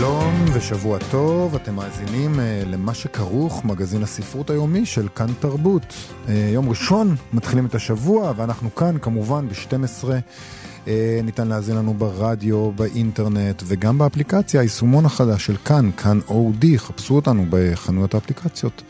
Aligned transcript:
שלום 0.00 0.44
ושבוע 0.54 0.98
טוב, 1.10 1.54
אתם 1.54 1.74
מאזינים 1.74 2.34
uh, 2.34 2.68
למה 2.68 2.94
שכרוך, 2.94 3.64
מגזין 3.64 4.02
הספרות 4.02 4.50
היומי 4.50 4.86
של 4.86 5.08
כאן 5.14 5.26
תרבות. 5.40 5.82
Uh, 5.82 6.30
יום 6.30 6.68
ראשון, 6.68 7.16
מתחילים 7.32 7.66
את 7.66 7.74
השבוע, 7.74 8.32
ואנחנו 8.36 8.74
כאן 8.74 8.96
כמובן 9.02 9.48
ב-12. 9.48 10.04
Uh, 10.84 10.88
ניתן 11.24 11.48
להאזין 11.48 11.76
לנו 11.76 11.94
ברדיו, 11.94 12.72
באינטרנט 12.72 13.62
וגם 13.66 13.98
באפליקציה, 13.98 14.60
היישומון 14.60 15.04
החדש 15.04 15.46
של 15.46 15.56
כאן, 15.56 15.90
כאן 15.96 16.18
אודי, 16.28 16.78
חפשו 16.78 17.14
אותנו 17.14 17.46
בחנויות 17.50 18.14
האפליקציות. 18.14 18.82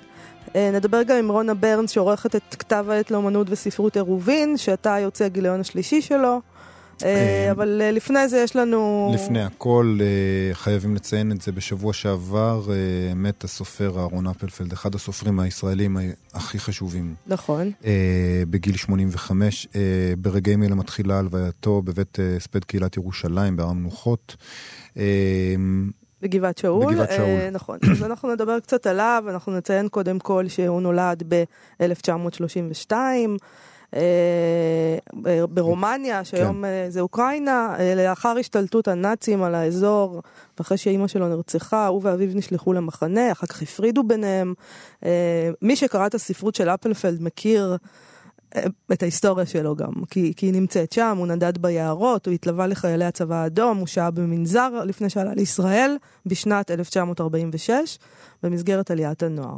אה, 0.55 0.69
נדבר 0.73 1.03
גם 1.03 1.17
עם 1.17 1.31
רונה 1.31 1.53
ברנס 1.53 1.91
שעורכת 1.91 2.35
את 2.35 2.55
כתב 2.59 2.85
העת 2.89 3.11
לאמנות 3.11 3.47
וספרות 3.49 3.95
עירובין, 3.95 4.57
שעתה 4.57 4.99
יוצא 4.99 5.25
הגיליון 5.25 5.59
השלישי 5.59 6.01
שלו. 6.01 6.41
אה, 7.03 7.09
אה, 7.09 7.51
אבל 7.51 7.81
אה, 7.81 7.91
לפני 7.91 8.27
זה 8.27 8.37
יש 8.37 8.55
לנו... 8.55 9.11
לפני 9.13 9.43
הכל, 9.43 9.97
חייבים 10.53 10.95
לציין 10.95 11.31
את 11.31 11.41
זה, 11.41 11.51
בשבוע 11.51 11.93
שעבר 11.93 12.61
מת 13.15 13.43
הסופר 13.43 13.99
אהרון 13.99 14.27
אפלפלד, 14.27 14.71
אחד 14.71 14.95
הסופרים 14.95 15.39
הישראלים 15.39 15.97
הכי 16.33 16.59
חשובים. 16.59 17.15
נכון. 17.27 17.71
בגיל 18.49 18.77
85, 18.77 19.67
ברגעים 20.17 20.63
אלה 20.63 20.75
מתחילה 20.75 21.19
הלווייתו 21.19 21.81
בבית 21.81 22.19
הספד 22.37 22.63
קהילת 22.63 22.97
ירושלים, 22.97 23.55
בהר 23.55 23.69
המנוחות. 23.69 24.35
בגבעת 26.25 26.57
שאול. 26.57 26.93
בגבעת 26.93 27.11
שאול. 27.11 27.39
אה, 27.39 27.49
נכון. 27.49 27.79
אז 27.91 28.03
אנחנו 28.03 28.33
נדבר 28.33 28.59
קצת 28.59 28.87
עליו, 28.87 29.23
אנחנו 29.29 29.57
נציין 29.57 29.87
קודם 29.87 30.19
כל 30.19 30.47
שהוא 30.47 30.81
נולד 30.81 31.23
ב-1932. 31.27 32.91
אה, 33.95 35.45
ברומניה, 35.49 36.23
שהיום 36.23 36.63
כן. 36.65 36.89
זה 36.89 37.01
אוקראינה, 37.01 37.75
אה, 37.79 37.95
לאחר 37.95 38.37
השתלטות 38.39 38.87
הנאצים 38.87 39.43
על 39.43 39.55
האזור, 39.55 40.21
ואחרי 40.57 40.77
שאימא 40.77 41.07
שלו 41.07 41.27
נרצחה, 41.27 41.87
הוא 41.87 42.01
ואביו 42.03 42.29
נשלחו 42.35 42.73
למחנה, 42.73 43.31
אחר 43.31 43.47
כך 43.47 43.61
הפרידו 43.61 44.03
ביניהם. 44.03 44.53
מי 45.61 45.75
שקרא 45.75 46.07
את 46.07 46.15
הספרות 46.15 46.55
של 46.55 46.69
אפלפלד 46.69 47.23
מכיר 47.23 47.77
את 48.93 49.03
ההיסטוריה 49.03 49.45
שלו 49.45 49.75
גם, 49.75 49.93
כי, 50.09 50.33
כי 50.35 50.45
היא 50.45 50.53
נמצאת 50.53 50.91
שם, 50.91 51.15
הוא 51.17 51.27
נדד 51.27 51.57
ביערות, 51.57 52.25
הוא 52.25 52.33
התלווה 52.33 52.67
לחיילי 52.67 53.05
הצבא 53.05 53.35
האדום, 53.35 53.77
הוא 53.77 53.87
שהה 53.87 54.11
במנזר 54.11 54.69
לפני 54.85 55.09
שעלה 55.09 55.33
לישראל 55.33 55.97
בשנת 56.25 56.71
1946, 56.71 57.99
במסגרת 58.43 58.91
עליית 58.91 59.23
הנוער. 59.23 59.57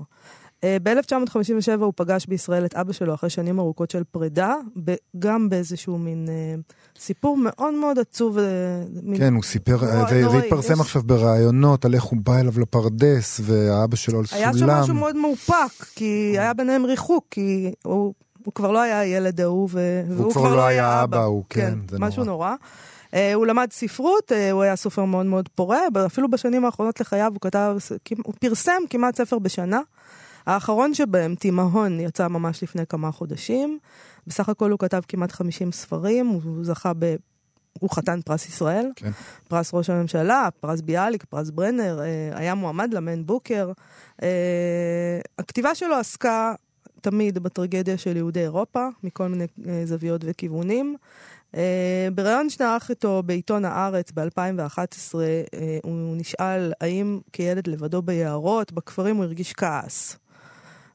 אה, 0.64 0.78
ב-1957 0.84 1.82
הוא 1.82 1.94
פגש 1.96 2.26
בישראל 2.26 2.66
את 2.66 2.76
אבא 2.76 2.94
שלו 2.94 3.14
אחרי 3.14 3.30
שנים 3.30 3.60
ארוכות 3.60 3.92
של 3.92 4.04
פרידה, 4.04 4.56
גם 5.20 5.50
באיזשהו 5.50 5.98
מין 5.98 6.26
אה, 6.30 6.56
סיפור 7.00 7.38
מאוד 7.38 7.74
מאוד 7.74 8.00
עצוב. 8.00 8.38
אה, 8.38 8.44
כן, 9.18 9.34
הוא 9.34 9.44
סיפר, 9.44 9.78
זה 10.10 10.38
התפרסם. 10.38 10.82
עכשיו 10.82 11.04
בראיונות 11.06 11.86
על 11.86 11.94
איך 11.94 12.04
הוא 12.04 12.20
בא 12.24 12.40
אליו 12.40 12.60
לפרדס, 12.60 13.42
והאבא 13.44 13.96
שלו 13.96 14.20
על 14.20 14.26
סולם. 14.26 14.42
היה 14.42 14.54
שם 14.54 14.70
משהו 14.70 14.94
מאוד 14.94 15.16
מאופק, 15.16 15.86
כי 15.96 16.36
היה 16.38 16.54
ביניהם 16.54 16.86
ריחוק, 16.86 17.26
כי 17.32 17.72
הוא, 17.84 18.14
הוא 18.46 18.54
כבר 18.54 18.72
לא 18.72 18.82
היה 18.82 19.00
הילד 19.00 19.42
ההוא, 19.42 19.70
והוא 19.72 20.34
כבר 20.34 20.56
לא 20.56 20.66
היה 20.66 21.04
אבא, 21.04 21.24
הוא, 21.24 21.44
כן, 21.50 21.62
כן 21.62 21.80
זה 21.90 22.00
משהו 22.00 22.24
נורא. 22.24 22.56
Uh, 23.08 23.16
הוא 23.34 23.46
למד 23.46 23.68
ספרות, 23.72 24.32
uh, 24.32 24.52
הוא 24.52 24.62
היה 24.62 24.76
סופר 24.76 25.06
מאוד 25.06 25.26
מאוד 25.26 25.50
פורה, 25.56 25.80
אפילו 26.06 26.30
בשנים 26.30 26.66
האחרונות 26.66 27.00
לחייו 27.00 27.32
הוא 27.34 27.42
כתב, 27.42 27.76
הוא 28.24 28.34
פרסם 28.40 28.82
כמעט 28.90 29.16
ספר 29.16 29.40
בשנה. 29.40 29.82
האחרון 30.48 30.94
שבהם, 30.94 31.36
תימהון, 31.36 32.00
יצא 32.00 32.28
ממש 32.28 32.64
לפני 32.64 32.86
כמה 32.86 33.12
חודשים. 33.12 33.80
בסך 34.28 34.50
הכל 34.50 34.72
הוא 34.72 34.80
כתב 34.80 35.02
כמעט 35.08 35.32
50 35.32 35.72
ספרים, 35.72 36.28
הוא 36.28 36.66
זכה 36.66 36.92
ב... 37.00 37.16
הוא 37.80 37.90
חתן 37.90 38.22
פרס 38.22 38.48
ישראל, 38.48 38.90
כן. 38.96 39.12
פרס 39.48 39.74
ראש 39.74 39.90
הממשלה, 39.90 40.50
פרס 40.60 40.82
ביאליק, 40.82 41.26
פרס 41.26 41.50
ברנר, 41.50 42.00
אה, 42.02 42.38
היה 42.40 42.56
מועמד 42.56 42.94
למן 42.94 43.26
בוקר. 43.26 43.72
אה, 44.24 45.20
הכתיבה 45.40 45.76
שלו 45.76 45.96
עסקה 45.96 46.54
תמיד 47.02 47.40
בטרגדיה 47.40 47.98
של 47.98 48.18
יהודי 48.18 48.40
אירופה, 48.40 48.88
מכל 49.04 49.28
מיני 49.28 49.46
אה, 49.68 49.82
זוויות 49.86 50.22
וכיוונים. 50.26 50.96
בריאיון 52.16 52.50
שנערך 52.50 52.90
איתו 52.90 53.24
בעיתון 53.26 53.66
הארץ 53.66 54.12
ב-2011, 54.12 55.16
הוא 55.84 56.18
נשאל 56.18 56.74
האם 56.82 57.20
כילד 57.34 57.68
לבדו 57.68 58.02
ביערות, 58.02 58.72
בכפרים 58.72 59.16
הוא 59.16 59.24
הרגיש 59.24 59.54
כעס. 59.54 60.18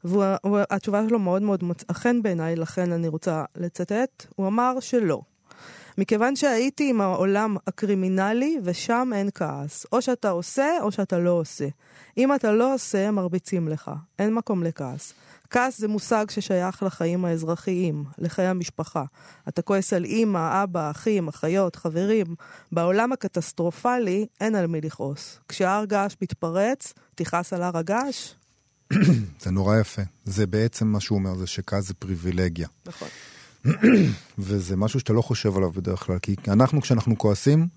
והתשובה 0.04 1.08
שלו 1.08 1.18
מאוד 1.18 1.42
מאוד 1.42 1.64
מוצאה 1.64 1.94
חן 1.94 2.22
בעיניי, 2.22 2.56
לכן 2.56 2.92
אני 2.92 3.08
רוצה 3.08 3.44
לצטט. 3.56 4.26
הוא 4.36 4.46
אמר 4.46 4.80
שלא. 4.80 5.20
מכיוון 5.98 6.36
שהייתי 6.36 6.90
עם 6.90 7.00
העולם 7.00 7.56
הקרימינלי, 7.66 8.58
ושם 8.64 9.10
אין 9.14 9.28
כעס. 9.34 9.86
או 9.92 10.02
שאתה 10.02 10.30
עושה, 10.30 10.68
או 10.80 10.92
שאתה 10.92 11.18
לא 11.18 11.30
עושה. 11.30 11.68
אם 12.18 12.34
אתה 12.34 12.52
לא 12.52 12.74
עושה, 12.74 13.10
מרביצים 13.10 13.68
לך. 13.68 13.90
אין 14.18 14.34
מקום 14.34 14.62
לכעס. 14.62 15.14
כעס 15.50 15.78
זה 15.78 15.88
מושג 15.88 16.26
ששייך 16.30 16.82
לחיים 16.82 17.24
האזרחיים, 17.24 18.04
לחיי 18.18 18.46
המשפחה. 18.46 19.04
אתה 19.48 19.62
כועס 19.62 19.92
על 19.92 20.04
אימא, 20.04 20.62
אבא, 20.62 20.90
אחים, 20.90 21.28
אחיות, 21.28 21.76
חברים. 21.76 22.26
בעולם 22.72 23.12
הקטסטרופלי 23.12 24.26
אין 24.40 24.54
על 24.54 24.66
מי 24.66 24.80
לכעוס. 24.80 25.38
כשהר 25.48 25.84
געש 25.84 26.14
מתפרץ, 26.22 26.92
תכעס 27.14 27.52
על 27.52 27.62
הר 27.62 27.78
הגעש? 27.78 28.34
זה 29.42 29.50
נורא 29.50 29.78
יפה. 29.78 30.02
זה 30.24 30.46
בעצם 30.46 30.86
מה 30.86 31.00
שהוא 31.00 31.18
אומר, 31.18 31.36
זה 31.36 31.46
שכעס 31.46 31.86
זה 31.86 31.94
פריבילגיה. 31.94 32.68
נכון. 32.86 33.08
וזה 34.38 34.76
משהו 34.76 35.00
שאתה 35.00 35.12
לא 35.12 35.22
חושב 35.22 35.56
עליו 35.56 35.70
בדרך 35.70 36.00
כלל, 36.00 36.18
כי 36.18 36.36
אנחנו 36.48 36.80
כשאנחנו 36.80 37.18
כועסים, 37.18 37.68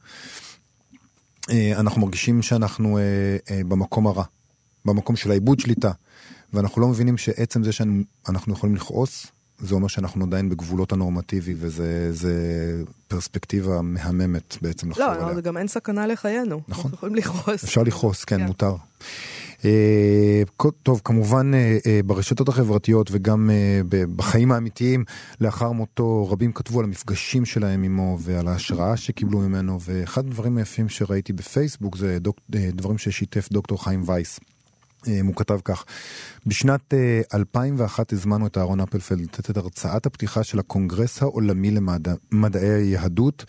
אה, 1.49 1.79
אנחנו 1.79 2.01
מרגישים 2.01 2.41
שאנחנו 2.41 2.97
אה, 2.97 3.03
אה, 3.51 3.61
במקום 3.67 4.07
הרע, 4.07 4.23
במקום 4.85 5.15
של 5.15 5.31
העיבוד 5.31 5.59
שליטה, 5.59 5.91
ואנחנו 6.53 6.81
לא 6.81 6.87
מבינים 6.87 7.17
שעצם 7.17 7.63
זה 7.63 7.71
שאנחנו 7.71 8.53
יכולים 8.53 8.75
לכעוס, 8.75 9.27
זה 9.59 9.75
אומר 9.75 9.87
שאנחנו 9.87 10.25
עדיין 10.25 10.49
בגבולות 10.49 10.91
הנורמטיבי, 10.91 11.53
וזה 11.57 12.83
פרספקטיבה 13.07 13.81
מהממת 13.81 14.57
בעצם 14.61 14.89
לחזור 14.89 15.05
לא, 15.05 15.11
עליה. 15.11 15.33
לא, 15.33 15.41
גם 15.41 15.57
אין 15.57 15.67
סכנה 15.67 16.07
לחיינו. 16.07 16.61
נכון. 16.67 16.83
אנחנו 16.83 16.95
יכולים 16.97 17.15
לכעוס. 17.15 17.63
אפשר 17.63 17.83
לכעוס, 17.83 18.23
כן, 18.23 18.37
כן. 18.37 18.45
מותר. 18.45 18.75
אה, 19.65 20.43
טוב, 20.83 21.01
כמובן 21.03 21.53
אה, 21.53 21.77
אה, 21.85 21.99
ברשתות 22.05 22.49
החברתיות 22.49 23.09
וגם 23.11 23.49
בחיים 24.15 24.51
האמיתיים 24.51 25.03
לאחר 25.41 25.71
מותו, 25.71 26.27
רבים 26.31 26.53
כתבו 26.53 26.79
על 26.79 26.85
המפגשים 26.85 27.45
שלהם 27.45 27.83
עמו 27.83 28.17
ועל 28.21 28.47
ההשראה 28.47 28.97
שקיבלו 28.97 29.39
ממנו, 29.39 29.79
ואחד 29.81 30.25
הדברים 30.25 30.57
היפים 30.57 30.89
שראיתי 30.89 31.33
בפייסבוק 31.33 31.97
זה 31.97 32.19
דוק, 32.19 32.39
דברים 32.49 32.97
ששיתף 32.97 33.49
דוקטור 33.51 33.83
חיים 33.83 34.03
וייס. 34.05 34.39
הוא 35.23 35.35
כתב 35.35 35.59
כך, 35.65 35.85
בשנת 36.45 36.93
2001 37.33 38.13
הזמנו 38.13 38.47
את 38.47 38.57
אהרון 38.57 38.79
אפלפלד 38.79 39.21
לתת 39.21 39.49
את 39.49 39.57
הרצאת 39.57 40.05
הפתיחה 40.05 40.43
של 40.43 40.59
הקונגרס 40.59 41.21
העולמי 41.21 41.71
למדעי 41.71 42.69
היהדות 42.69 43.45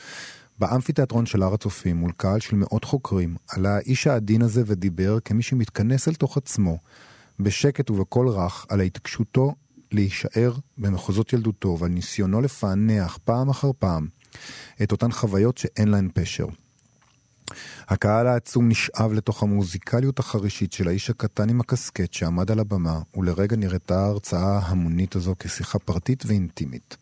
באמפיתיאטרון 0.59 1.27
של 1.27 1.43
הר 1.43 1.55
הצופים, 1.55 1.97
מול 1.97 2.13
קהל 2.17 2.41
של 2.41 2.57
מאות 2.57 2.85
חוקרים, 2.85 3.37
עלה 3.49 3.77
האיש 3.77 4.07
העדין 4.07 4.43
הזה 4.43 4.63
ודיבר 4.67 5.21
כמי 5.21 5.43
שמתכנס 5.43 6.09
אל 6.09 6.15
תוך 6.15 6.37
עצמו, 6.37 6.79
בשקט 7.41 7.91
ובקול 7.91 8.29
רך, 8.29 8.67
על 8.69 8.81
התעקשותו 8.81 9.55
להישאר 9.93 10.53
במחוזות 10.79 11.33
ילדותו 11.33 11.77
ועל 11.81 11.91
ניסיונו 11.91 12.41
לפענח 12.41 13.19
פעם 13.25 13.49
אחר 13.49 13.71
פעם 13.79 14.09
את 14.83 14.93
אותן 14.93 15.13
חוויות 15.13 15.59
שאין 15.59 15.89
להן 15.89 16.09
פשר. 16.15 16.47
הקהל 17.89 18.27
העצום 18.27 18.69
נשאב 18.69 19.13
לתוך 19.13 19.43
המוזיקליות 19.43 20.19
החרישית 20.19 20.73
של 20.73 20.89
האיש 20.89 21.11
הקטן 21.11 21.51
עם 21.51 21.61
הקסקט 21.61 22.13
שעמד 22.13 22.51
על 22.51 22.59
הבמה, 22.59 23.01
ולרגע 23.17 23.57
נראתה 23.57 23.99
ההרצאה 23.99 24.59
ההמונית 24.59 25.17
הזו 25.17 25.35
כשיחה 25.39 25.79
פרטית 25.79 26.23
ואינטימית. 26.27 26.97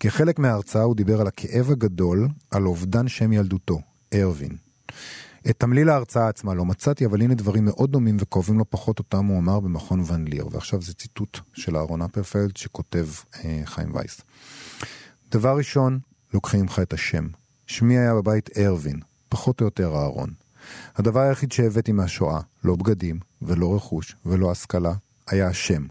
כחלק 0.00 0.38
מההרצאה 0.38 0.82
הוא 0.82 0.96
דיבר 0.96 1.20
על 1.20 1.26
הכאב 1.26 1.70
הגדול, 1.70 2.28
על 2.50 2.66
אובדן 2.66 3.08
שם 3.08 3.32
ילדותו, 3.32 3.80
ארווין. 4.14 4.56
את 5.50 5.58
תמליל 5.58 5.90
ההרצאה 5.90 6.28
עצמה 6.28 6.54
לא 6.54 6.64
מצאתי, 6.64 7.06
אבל 7.06 7.22
הנה 7.22 7.34
דברים 7.34 7.64
מאוד 7.64 7.90
דומים 7.90 8.16
וכואבים 8.20 8.58
לא 8.58 8.64
פחות 8.70 8.98
אותם 8.98 9.26
הוא 9.26 9.38
אמר 9.38 9.60
במכון 9.60 10.02
ון 10.06 10.28
ליר. 10.28 10.48
ועכשיו 10.50 10.82
זה 10.82 10.94
ציטוט 10.94 11.38
של 11.52 11.76
אהרון 11.76 12.02
אפרפלד 12.02 12.56
שכותב 12.56 13.06
אה, 13.44 13.60
חיים 13.64 13.94
וייס. 13.94 14.20
דבר 15.30 15.56
ראשון, 15.56 15.98
לוקחים 16.34 16.64
לך 16.64 16.78
את 16.78 16.92
השם. 16.92 17.26
שמי 17.66 17.98
היה 17.98 18.14
בבית 18.14 18.50
ארווין, 18.58 19.00
פחות 19.28 19.60
או 19.60 19.66
יותר 19.66 19.94
אהרון. 19.96 20.30
הדבר 20.96 21.20
היחיד 21.20 21.52
שהבאתי 21.52 21.92
מהשואה, 21.92 22.40
לא 22.64 22.76
בגדים, 22.76 23.18
ולא 23.42 23.76
רכוש, 23.76 24.16
ולא 24.26 24.50
השכלה, 24.50 24.94
היה 25.28 25.48
השם. 25.48 25.86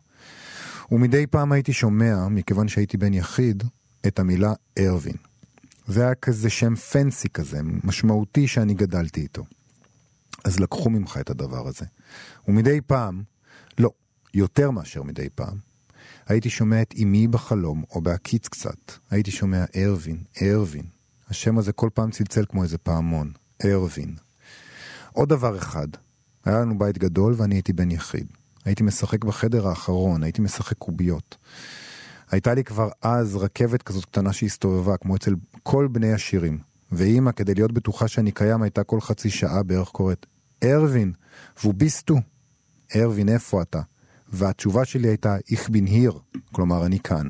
ומדי 0.91 1.27
פעם 1.27 1.51
הייתי 1.51 1.73
שומע, 1.73 2.27
מכיוון 2.27 2.67
שהייתי 2.67 2.97
בן 2.97 3.13
יחיד, 3.13 3.63
את 4.07 4.19
המילה 4.19 4.53
ארווין. 4.79 5.15
זה 5.87 6.01
היה 6.01 6.15
כזה 6.15 6.49
שם 6.49 6.75
פנסי 6.75 7.29
כזה, 7.29 7.59
משמעותי 7.83 8.47
שאני 8.47 8.73
גדלתי 8.73 9.21
איתו. 9.21 9.43
אז 10.43 10.59
לקחו 10.59 10.89
ממך 10.89 11.17
את 11.21 11.29
הדבר 11.29 11.67
הזה. 11.67 11.85
ומדי 12.47 12.81
פעם, 12.81 13.23
לא, 13.79 13.89
יותר 14.33 14.71
מאשר 14.71 15.03
מדי 15.03 15.29
פעם, 15.35 15.57
הייתי 16.27 16.49
שומע 16.49 16.81
את 16.81 16.93
אמי 17.01 17.27
בחלום, 17.27 17.83
או 17.91 18.01
בהקיץ 18.01 18.47
קצת. 18.47 18.91
הייתי 19.11 19.31
שומע 19.31 19.65
ארווין, 19.75 20.23
ארווין. 20.41 20.85
השם 21.29 21.57
הזה 21.57 21.71
כל 21.71 21.89
פעם 21.93 22.11
צלצל 22.11 22.45
כמו 22.49 22.63
איזה 22.63 22.77
פעמון, 22.77 23.31
ארווין. 23.65 24.15
עוד 25.13 25.29
דבר 25.29 25.57
אחד, 25.57 25.87
היה 26.45 26.59
לנו 26.59 26.77
בית 26.77 26.97
גדול 26.97 27.33
ואני 27.37 27.55
הייתי 27.55 27.73
בן 27.73 27.91
יחיד. 27.91 28.27
הייתי 28.65 28.83
משחק 28.83 29.23
בחדר 29.23 29.67
האחרון, 29.67 30.23
הייתי 30.23 30.41
משחק 30.41 30.77
קוביות. 30.77 31.37
הייתה 32.33 32.53
לי 32.53 32.63
כבר 32.63 32.89
אז 33.01 33.35
רכבת 33.35 33.81
כזאת 33.81 34.05
קטנה 34.05 34.33
שהסתובבה, 34.33 34.97
כמו 34.97 35.15
אצל 35.15 35.35
כל 35.63 35.87
בני 35.91 36.13
השירים. 36.13 36.59
ואימא, 36.91 37.31
כדי 37.31 37.53
להיות 37.53 37.71
בטוחה 37.71 38.07
שאני 38.07 38.31
קיים, 38.31 38.61
הייתה 38.61 38.83
כל 38.83 39.01
חצי 39.01 39.29
שעה 39.29 39.63
בערך 39.63 39.87
קוראת, 39.87 40.25
ארווין, 40.63 41.13
ווביסטו. 41.63 42.15
ארווין, 42.95 43.29
איפה 43.29 43.61
אתה? 43.61 43.81
והתשובה 44.29 44.85
שלי 44.85 45.07
הייתה, 45.07 45.35
איך 45.51 45.69
בין 45.69 45.85
היר, 45.85 46.19
כלומר, 46.51 46.85
אני 46.85 46.99
כאן. 46.99 47.29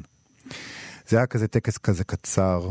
זה 1.10 1.18
היה 1.18 1.26
כזה 1.26 1.48
טקס 1.48 1.78
כזה 1.78 2.04
קצר, 2.04 2.70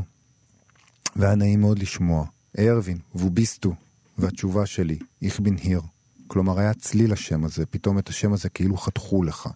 והיה 1.17 1.35
נעים 1.35 1.61
מאוד 1.61 1.78
לשמוע. 1.78 2.26
ארווין, 2.58 2.99
ווביסטו, 3.14 3.75
והתשובה 4.19 4.67
שלי, 4.67 4.99
איך 5.23 5.40
בין 5.40 5.56
היר. 5.62 5.81
כלומר, 6.26 6.58
היה 6.58 6.75
צליל 6.75 7.12
השם 7.12 7.44
הזה, 7.44 7.67
פתאום 7.67 7.99
את 7.99 8.08
השם 8.08 8.32
הזה 8.32 8.49
כאילו 8.49 8.76
חתכו 8.76 9.23
לך. 9.23 9.49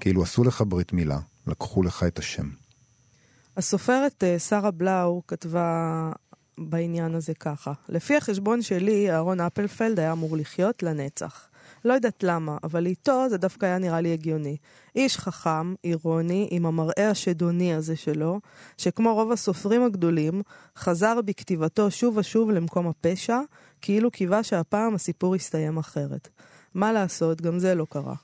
כאילו 0.00 0.22
עשו 0.22 0.44
לך 0.44 0.64
ברית 0.68 0.92
מילה, 0.92 1.18
לקחו 1.46 1.82
לך 1.82 2.02
את 2.06 2.18
השם. 2.18 2.48
הסופרת 3.56 4.24
אה, 4.24 4.38
שרה 4.38 4.70
בלאו 4.70 5.22
כתבה 5.28 6.12
בעניין 6.58 7.14
הזה 7.14 7.34
ככה: 7.34 7.72
לפי 7.88 8.16
החשבון 8.16 8.62
שלי, 8.62 9.10
אהרון 9.10 9.40
אפלפלד 9.40 10.00
היה 10.00 10.12
אמור 10.12 10.36
לחיות 10.36 10.82
לנצח. 10.82 11.48
לא 11.84 11.92
יודעת 11.92 12.22
למה, 12.22 12.58
אבל 12.62 12.86
איתו 12.86 13.28
זה 13.30 13.36
דווקא 13.38 13.66
היה 13.66 13.78
נראה 13.78 14.00
לי 14.00 14.12
הגיוני. 14.12 14.56
איש 14.96 15.18
חכם, 15.18 15.74
אירוני, 15.84 16.48
עם 16.50 16.66
המראה 16.66 17.10
השדוני 17.10 17.74
הזה 17.74 17.96
שלו, 17.96 18.40
שכמו 18.78 19.14
רוב 19.14 19.32
הסופרים 19.32 19.84
הגדולים, 19.84 20.42
חזר 20.76 21.20
בכתיבתו 21.24 21.90
שוב 21.90 22.16
ושוב 22.16 22.50
למקום 22.50 22.88
הפשע, 22.88 23.40
כאילו 23.80 24.10
קיווה 24.10 24.42
שהפעם 24.42 24.94
הסיפור 24.94 25.36
יסתיים 25.36 25.78
אחרת. 25.78 26.28
מה 26.74 26.92
לעשות, 26.92 27.40
גם 27.40 27.58
זה 27.58 27.74
לא 27.74 27.86
קרה. 27.90 28.14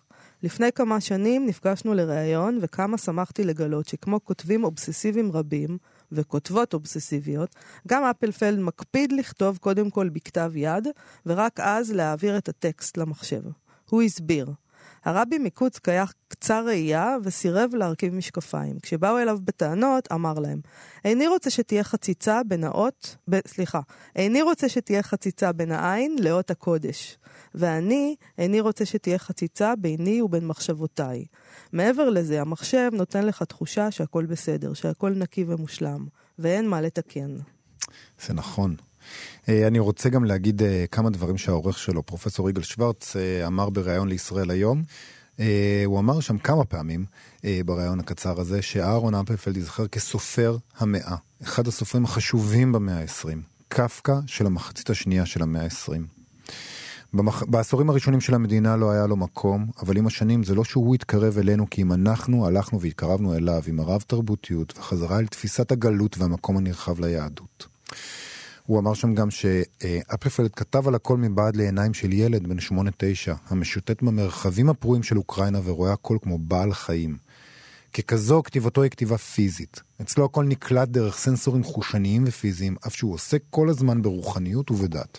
לפני 0.42 0.72
כמה 0.72 1.00
שנים 1.00 1.46
נפגשנו 1.46 1.94
לראיון, 1.94 2.58
וכמה 2.62 2.98
שמחתי 2.98 3.44
לגלות 3.44 3.88
שכמו 3.88 4.24
כותבים 4.24 4.64
אובססיביים 4.64 5.32
רבים, 5.32 5.78
וכותבות 6.12 6.74
אובססיביות, 6.74 7.54
גם 7.88 8.04
אפלפלד 8.04 8.58
מקפיד 8.58 9.12
לכתוב 9.12 9.56
קודם 9.56 9.90
כל 9.90 10.08
בכתב 10.08 10.52
יד, 10.54 10.88
ורק 11.26 11.60
אז 11.60 11.92
להעביר 11.92 12.38
את 12.38 12.48
הטקסט 12.48 12.96
למחשב. 12.96 13.42
הוא 13.90 14.02
הסביר. 14.02 14.46
הרבי 15.08 15.38
מקוצק 15.38 15.88
היה 15.88 16.04
קצר 16.28 16.64
ראייה 16.66 17.16
וסירב 17.24 17.74
להרכיב 17.74 18.14
משקפיים. 18.14 18.78
כשבאו 18.82 19.18
אליו 19.18 19.38
בטענות, 19.44 20.12
אמר 20.12 20.34
להם, 20.34 20.60
איני 21.04 21.28
רוצה 21.28 21.50
שתהיה 21.50 21.84
חציצה 21.84 22.40
בין 22.46 22.64
האות, 22.64 23.16
ב, 23.30 23.38
סליחה, 23.46 23.80
איני 24.16 24.42
רוצה 24.42 24.68
שתהיה 24.68 25.02
חציצה 25.02 25.52
בין 25.52 25.72
העין 25.72 26.16
לאות 26.20 26.50
הקודש. 26.50 27.18
ואני 27.54 28.16
איני 28.38 28.60
רוצה 28.60 28.84
שתהיה 28.84 29.18
חציצה 29.18 29.76
ביני 29.76 30.22
ובין 30.22 30.46
מחשבותיי. 30.46 31.24
מעבר 31.72 32.10
לזה, 32.10 32.40
המחשב 32.40 32.90
נותן 32.92 33.26
לך 33.26 33.42
תחושה 33.42 33.90
שהכל 33.90 34.26
בסדר, 34.26 34.72
שהכל 34.72 35.10
נקי 35.10 35.44
ומושלם, 35.48 36.06
ואין 36.38 36.68
מה 36.68 36.80
לתקן. 36.80 37.36
זה 38.26 38.34
נכון. 38.34 38.76
אה, 39.48 39.66
אני 39.66 39.78
רוצה 39.78 40.08
גם 40.08 40.24
להגיד 40.24 40.62
אה, 40.62 40.84
כמה 40.90 41.10
דברים 41.10 41.38
שהעורך 41.38 41.78
שלו, 41.78 42.02
פרופסור 42.02 42.50
יגאל 42.50 42.62
שוורץ, 42.62 43.16
אה, 43.16 43.46
אמר 43.46 43.70
בריאיון 43.70 44.08
לישראל 44.08 44.50
היום. 44.50 44.82
הוא 45.84 45.98
אמר 45.98 46.20
שם 46.20 46.38
כמה 46.38 46.64
פעמים 46.64 47.04
בריאיון 47.64 48.00
הקצר 48.00 48.40
הזה, 48.40 48.62
שאהרון 48.62 49.14
אפלפלד 49.14 49.56
ייזכר 49.56 49.86
כסופר 49.86 50.56
המאה, 50.78 51.16
אחד 51.42 51.68
הסופרים 51.68 52.04
החשובים 52.04 52.72
במאה 52.72 53.00
ה-20, 53.00 53.28
קפקא 53.68 54.14
של 54.26 54.46
המחצית 54.46 54.90
השנייה 54.90 55.26
של 55.26 55.42
המאה 55.42 55.62
ה-20. 55.62 56.18
במח... 57.14 57.42
בעשורים 57.42 57.90
הראשונים 57.90 58.20
של 58.20 58.34
המדינה 58.34 58.76
לא 58.76 58.90
היה 58.90 59.06
לו 59.06 59.16
מקום, 59.16 59.66
אבל 59.82 59.96
עם 59.96 60.06
השנים 60.06 60.44
זה 60.44 60.54
לא 60.54 60.64
שהוא 60.64 60.94
התקרב 60.94 61.38
אלינו, 61.38 61.70
כי 61.70 61.82
אם 61.82 61.92
אנחנו 61.92 62.46
הלכנו 62.46 62.80
והתקרבנו 62.80 63.34
אליו 63.34 63.62
עם 63.66 63.80
הרב 63.80 64.04
תרבותיות 64.06 64.78
וחזרה 64.78 65.18
אל 65.18 65.26
תפיסת 65.26 65.72
הגלות 65.72 66.18
והמקום 66.18 66.56
הנרחב 66.56 67.00
ליהדות. 67.00 67.66
הוא 68.68 68.78
אמר 68.78 68.94
שם 68.94 69.14
גם 69.14 69.30
שאפלפלד 69.30 70.54
כתב 70.54 70.88
על 70.88 70.94
הכל 70.94 71.16
מבעד 71.16 71.56
לעיניים 71.56 71.94
של 71.94 72.12
ילד 72.12 72.46
בן 72.46 72.58
8-9, 72.58 72.70
המשוטט 73.48 74.02
במרחבים 74.02 74.68
הפרועים 74.68 75.02
של 75.02 75.18
אוקראינה 75.18 75.60
ורואה 75.64 75.92
הכל 75.92 76.18
כמו 76.22 76.38
בעל 76.38 76.72
חיים. 76.72 77.16
ככזו 77.92 78.42
כתיבתו 78.42 78.82
היא 78.82 78.90
כתיבה 78.90 79.18
פיזית. 79.18 79.80
אצלו 80.00 80.24
הכל 80.24 80.44
נקלט 80.44 80.88
דרך 80.88 81.18
סנסורים 81.18 81.64
חושניים 81.64 82.24
ופיזיים, 82.26 82.76
אף 82.86 82.94
שהוא 82.94 83.14
עוסק 83.14 83.42
כל 83.50 83.68
הזמן 83.68 84.02
ברוחניות 84.02 84.70
ובדת. 84.70 85.18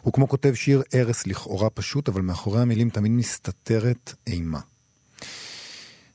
הוא 0.00 0.12
כמו 0.12 0.28
כותב 0.28 0.54
שיר 0.54 0.82
ערש 0.92 1.26
לכאורה 1.26 1.70
פשוט, 1.70 2.08
אבל 2.08 2.20
מאחורי 2.20 2.60
המילים 2.60 2.90
תמיד 2.90 3.12
מסתתרת 3.12 4.14
אימה. 4.26 4.60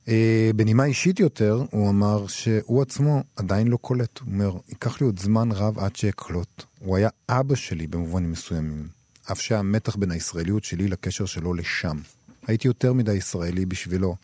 Uh, 0.05 0.12
בנימה 0.55 0.86
אישית 0.86 1.20
יותר, 1.20 1.63
הוא 1.72 1.89
אמר 1.89 2.27
שהוא 2.27 2.81
עצמו 2.81 3.24
עדיין 3.36 3.67
לא 3.67 3.77
קולט. 3.77 4.20
הוא 4.20 4.34
אומר, 4.34 4.58
ייקח 4.70 5.01
לי 5.01 5.05
עוד 5.05 5.20
זמן 5.20 5.51
רב 5.51 5.79
עד 5.79 5.96
שאקלוט. 5.96 6.63
הוא 6.79 6.98
היה 6.98 7.10
אבא 7.29 7.55
שלי 7.55 7.88
במובנים 7.88 8.31
מסוימים, 8.31 8.88
אף 9.31 9.41
שהמתח 9.41 9.96
בין 9.96 10.12
הישראליות 10.12 10.63
שלי 10.63 10.88
לקשר 10.88 11.25
שלו 11.25 11.53
לשם. 11.53 11.98
הייתי 12.48 12.67
יותר 12.67 12.93
מדי 12.93 13.13
ישראלי 13.13 13.65
בשבילו. 13.65 14.15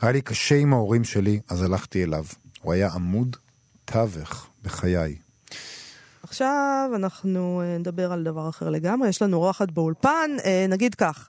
היה 0.00 0.12
לי 0.12 0.22
קשה 0.22 0.56
עם 0.56 0.72
ההורים 0.72 1.04
שלי, 1.04 1.40
אז 1.48 1.62
הלכתי 1.62 2.04
אליו. 2.04 2.24
הוא 2.62 2.72
היה 2.72 2.90
עמוד 2.92 3.36
תווך 3.84 4.46
בחיי. 4.62 5.16
עכשיו 6.22 6.90
אנחנו 6.94 7.62
אה, 7.64 7.78
נדבר 7.78 8.12
על 8.12 8.24
דבר 8.24 8.48
אחר 8.48 8.70
לגמרי, 8.70 9.08
יש 9.08 9.22
לנו 9.22 9.36
אורחת 9.36 9.70
באולפן, 9.70 10.30
אה, 10.44 10.66
נגיד 10.68 10.94
כך. 10.94 11.28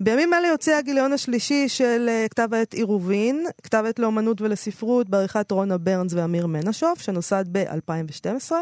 בימים 0.00 0.34
אלה 0.34 0.48
יוצא 0.48 0.76
הגיליון 0.76 1.12
השלישי 1.12 1.68
של 1.68 2.06
אה, 2.08 2.26
כתב 2.30 2.48
העת 2.54 2.74
עירובין, 2.74 3.46
כתב 3.62 3.84
עת 3.88 3.98
לאומנות 3.98 4.40
ולספרות 4.40 5.08
בעריכת 5.08 5.50
רונה 5.50 5.78
ברנס 5.78 6.12
ואמיר 6.12 6.46
מנשוף, 6.46 7.00
שנוסד 7.00 7.44
ב-2012, 7.52 8.52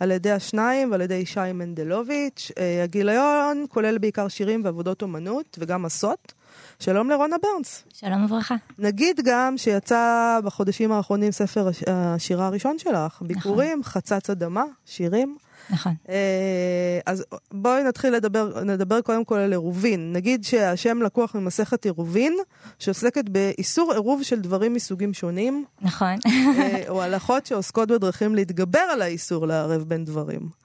על 0.00 0.10
ידי 0.10 0.30
השניים 0.30 0.90
ועל 0.90 1.00
ידי 1.00 1.26
שי 1.26 1.52
מנדלוביץ'. 1.54 2.50
הגיליון 2.84 3.64
כולל 3.68 3.98
בעיקר 3.98 4.28
שירים 4.28 4.64
ועבודות 4.64 5.02
אומנות 5.02 5.58
וגם 5.60 5.82
מסות. 5.82 6.32
שלום 6.78 7.10
לרונה 7.10 7.36
ברנס. 7.42 7.84
שלום 7.94 8.24
וברכה. 8.24 8.54
נגיד 8.78 9.20
גם 9.24 9.58
שיצא 9.58 10.38
בחודשים 10.44 10.92
האחרונים 10.92 11.32
ספר 11.32 11.68
השירה 11.86 12.46
הראשון 12.46 12.78
שלך, 12.78 12.94
נכון. 13.14 13.28
ביקורים, 13.28 13.80
נכון. 13.80 13.92
חצץ 13.92 14.30
אדמה, 14.30 14.64
שירים. 14.86 15.36
נכון. 15.70 15.94
אה, 16.08 17.00
אז 17.06 17.24
בואי 17.52 17.82
נתחיל 17.82 18.14
לדבר, 18.14 18.64
נדבר 18.64 19.00
קודם 19.00 19.24
כל 19.24 19.38
על 19.38 19.52
עירובין. 19.52 20.12
נגיד 20.12 20.44
שהשם 20.44 21.02
לקוח 21.02 21.34
ממסכת 21.34 21.84
עירובין, 21.84 22.36
שעוסקת 22.78 23.28
באיסור 23.28 23.92
עירוב 23.92 24.22
של 24.22 24.40
דברים 24.40 24.74
מסוגים 24.74 25.14
שונים. 25.14 25.64
נכון. 25.80 26.16
אה, 26.26 26.82
או 26.88 27.02
הלכות 27.02 27.46
שעוסקות 27.46 27.88
בדרכים 27.88 28.34
להתגבר 28.34 28.78
על 28.78 29.02
האיסור 29.02 29.46
לערב 29.46 29.82
בין 29.82 30.04
דברים. 30.04 30.62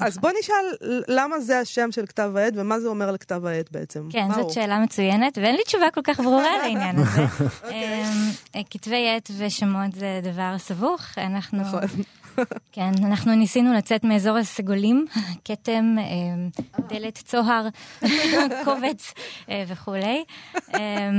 אז 0.00 0.18
בוא 0.18 0.30
נשאל 0.40 0.64
למה 1.08 1.40
זה 1.40 1.58
השם 1.58 1.92
של 1.92 2.06
כתב 2.06 2.32
העת 2.36 2.52
ומה 2.56 2.80
זה 2.80 2.88
אומר 2.88 3.08
על 3.08 3.16
כתב 3.16 3.46
העת 3.46 3.72
בעצם. 3.72 4.08
כן, 4.10 4.28
זאת 4.34 4.50
שאלה 4.50 4.78
מצוינת 4.78 5.38
ואין 5.38 5.56
לי 5.56 5.62
תשובה 5.66 5.90
כל 5.90 6.00
כך 6.04 6.20
ברורה 6.20 6.56
לעניין 6.62 6.96
הזה. 6.96 7.22
אוקיי. 7.22 8.02
אמ, 8.02 8.30
אה, 8.56 8.60
כתבי 8.70 9.08
עת 9.16 9.30
ושמות 9.38 9.92
זה 9.94 10.20
דבר 10.22 10.58
סבוך. 10.58 11.02
אנחנו, 11.16 11.60
נכון. 11.60 11.80
כן, 12.72 12.90
אנחנו 13.04 13.34
ניסינו 13.34 13.74
לצאת 13.74 14.04
מאזור 14.04 14.36
הסגולים, 14.36 15.06
כתם, 15.44 15.96
אה, 15.98 16.60
דלת 16.88 17.18
צוהר, 17.18 17.68
קובץ 18.64 19.14
אה, 19.50 19.64
וכולי. 19.68 20.24
אה, 20.74 21.10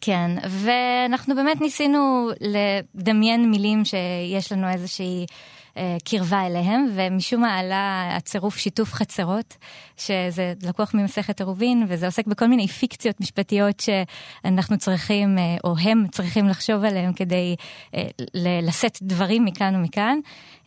כן, 0.00 0.30
ואנחנו 0.48 1.34
באמת 1.34 1.60
ניסינו 1.60 2.30
לדמיין 2.40 3.50
מילים 3.50 3.84
שיש 3.84 4.52
לנו 4.52 4.68
איזושהי 4.68 5.26
קרבה 6.04 6.46
אליהם, 6.46 6.86
ומשום 6.94 7.40
מה 7.40 7.58
עלה 7.58 8.16
הצירוף 8.16 8.56
שיתוף 8.56 8.92
חצרות, 8.92 9.56
שזה 9.96 10.52
לקוח 10.62 10.94
ממסכת 10.94 11.40
עירובין, 11.40 11.86
וזה 11.88 12.06
עוסק 12.06 12.26
בכל 12.26 12.46
מיני 12.46 12.68
פיקציות 12.68 13.20
משפטיות 13.20 13.80
שאנחנו 13.80 14.78
צריכים, 14.78 15.38
אה, 15.38 15.56
או 15.64 15.74
הם 15.78 16.06
צריכים 16.10 16.48
לחשוב 16.48 16.84
עליהם 16.84 17.12
כדי 17.12 17.56
אה, 17.94 18.02
לשאת 18.62 18.98
דברים 19.02 19.44
מכאן 19.44 19.74
ומכאן. 19.76 20.18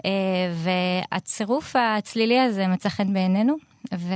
אה, 0.06 0.12
והצירוף 0.54 1.76
הצלילי 1.76 2.40
הזה 2.40 2.68
מצא 2.68 2.90
חן 2.90 3.14
בעינינו, 3.14 3.56
ו... 3.94 4.14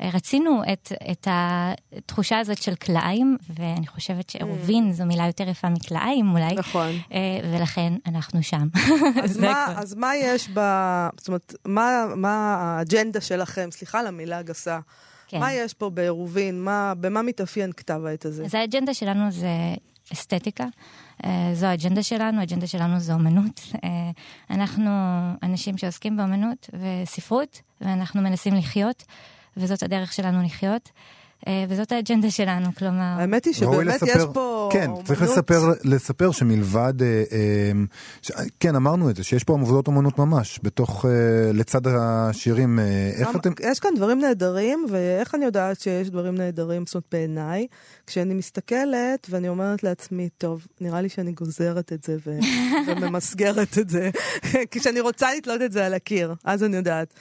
רצינו 0.00 0.62
את, 0.72 0.92
את 1.10 1.28
התחושה 1.30 2.38
הזאת 2.38 2.62
של 2.62 2.74
כלאיים, 2.74 3.36
ואני 3.56 3.86
חושבת 3.86 4.30
שעירובין 4.30 4.92
זו 4.92 5.04
מילה 5.04 5.26
יותר 5.26 5.48
יפה 5.48 5.68
מכלאיים 5.68 6.30
אולי. 6.32 6.54
נכון. 6.54 6.88
אה, 7.12 7.18
ולכן 7.52 7.92
אנחנו 8.06 8.42
שם. 8.42 8.68
אז 9.24 9.38
מה. 9.38 9.74
אז 9.76 9.94
מה 9.94 10.16
יש 10.16 10.48
ב... 10.54 10.60
זאת 11.16 11.28
אומרת, 11.28 11.54
מה, 11.64 12.04
מה 12.16 12.56
האג'נדה 12.58 13.20
שלכם? 13.20 13.68
סליחה 13.70 14.00
על 14.00 14.06
המילה 14.06 14.38
הגסה. 14.38 14.78
כן. 15.28 15.40
מה 15.40 15.52
יש 15.52 15.74
פה 15.74 15.90
בעירובין? 15.90 16.64
מה, 16.64 16.92
במה 17.00 17.22
מתאפיין 17.22 17.72
כתב 17.72 18.00
העת 18.06 18.24
הזה? 18.24 18.44
אז 18.44 18.54
האג'נדה 18.54 18.94
שלנו 18.94 19.30
זה 19.30 19.48
אסתטיקה. 20.12 20.64
אה, 21.24 21.50
זו 21.54 21.66
האג'נדה 21.66 22.02
שלנו, 22.02 22.40
האג'נדה 22.40 22.66
שלנו 22.66 23.00
זו 23.00 23.12
אומנות. 23.12 23.60
אה, 23.84 24.10
אנחנו 24.50 24.90
אנשים 25.42 25.78
שעוסקים 25.78 26.16
באומנות 26.16 26.70
וספרות, 26.72 27.60
ואנחנו 27.80 28.22
מנסים 28.22 28.54
לחיות, 28.54 29.04
וזאת 29.56 29.82
הדרך 29.82 30.12
שלנו 30.12 30.42
לחיות, 30.42 30.90
אה, 31.48 31.64
וזאת 31.68 31.92
האג'נדה 31.92 32.30
שלנו, 32.30 32.74
כלומר... 32.78 33.14
האמת 33.18 33.44
היא 33.44 33.54
שבאמת 33.54 33.94
יש 34.02 34.02
לספר- 34.02 34.32
פה 34.32 34.68
כן, 34.72 34.90
צריך 35.04 35.20
אומנות. 35.20 35.36
לספר, 35.36 35.60
לספר 35.84 36.30
שמלבד, 36.32 37.02
אה, 37.02 37.06
אה, 37.32 37.70
ש, 38.22 38.30
כן, 38.60 38.74
אמרנו 38.76 39.10
את 39.10 39.16
זה, 39.16 39.24
שיש 39.24 39.44
פה 39.44 39.54
עבודות 39.54 39.86
אומנות 39.86 40.18
ממש, 40.18 40.60
בתוך, 40.62 41.04
אה, 41.04 41.10
לצד 41.52 41.80
השירים, 41.86 42.78
אה, 42.78 43.10
איך 43.16 43.36
אתם... 43.36 43.52
יש 43.62 43.80
כאן 43.80 43.90
דברים 43.96 44.18
נהדרים, 44.20 44.86
ואיך 44.90 45.34
אני 45.34 45.44
יודעת 45.44 45.80
שיש 45.80 46.10
דברים 46.10 46.34
נהדרים, 46.34 46.86
זאת 46.86 46.94
אומרת, 46.94 47.04
בעיניי, 47.12 47.66
כשאני 48.06 48.34
מסתכלת 48.34 49.26
ואני 49.30 49.48
אומרת 49.48 49.82
לעצמי, 49.82 50.28
טוב, 50.38 50.66
נראה 50.80 51.00
לי 51.00 51.08
שאני 51.08 51.32
גוזרת 51.32 51.92
את 51.92 52.04
זה 52.04 52.16
ו- 52.26 52.38
וממסגרת 52.86 53.78
את 53.78 53.88
זה, 53.88 54.10
כי 54.70 54.80
כשאני 54.80 55.00
רוצה 55.00 55.28
לתלות 55.36 55.62
את 55.62 55.72
זה 55.72 55.86
על 55.86 55.94
הקיר, 55.94 56.34
אז 56.44 56.64
אני 56.64 56.76
יודעת. 56.76 57.14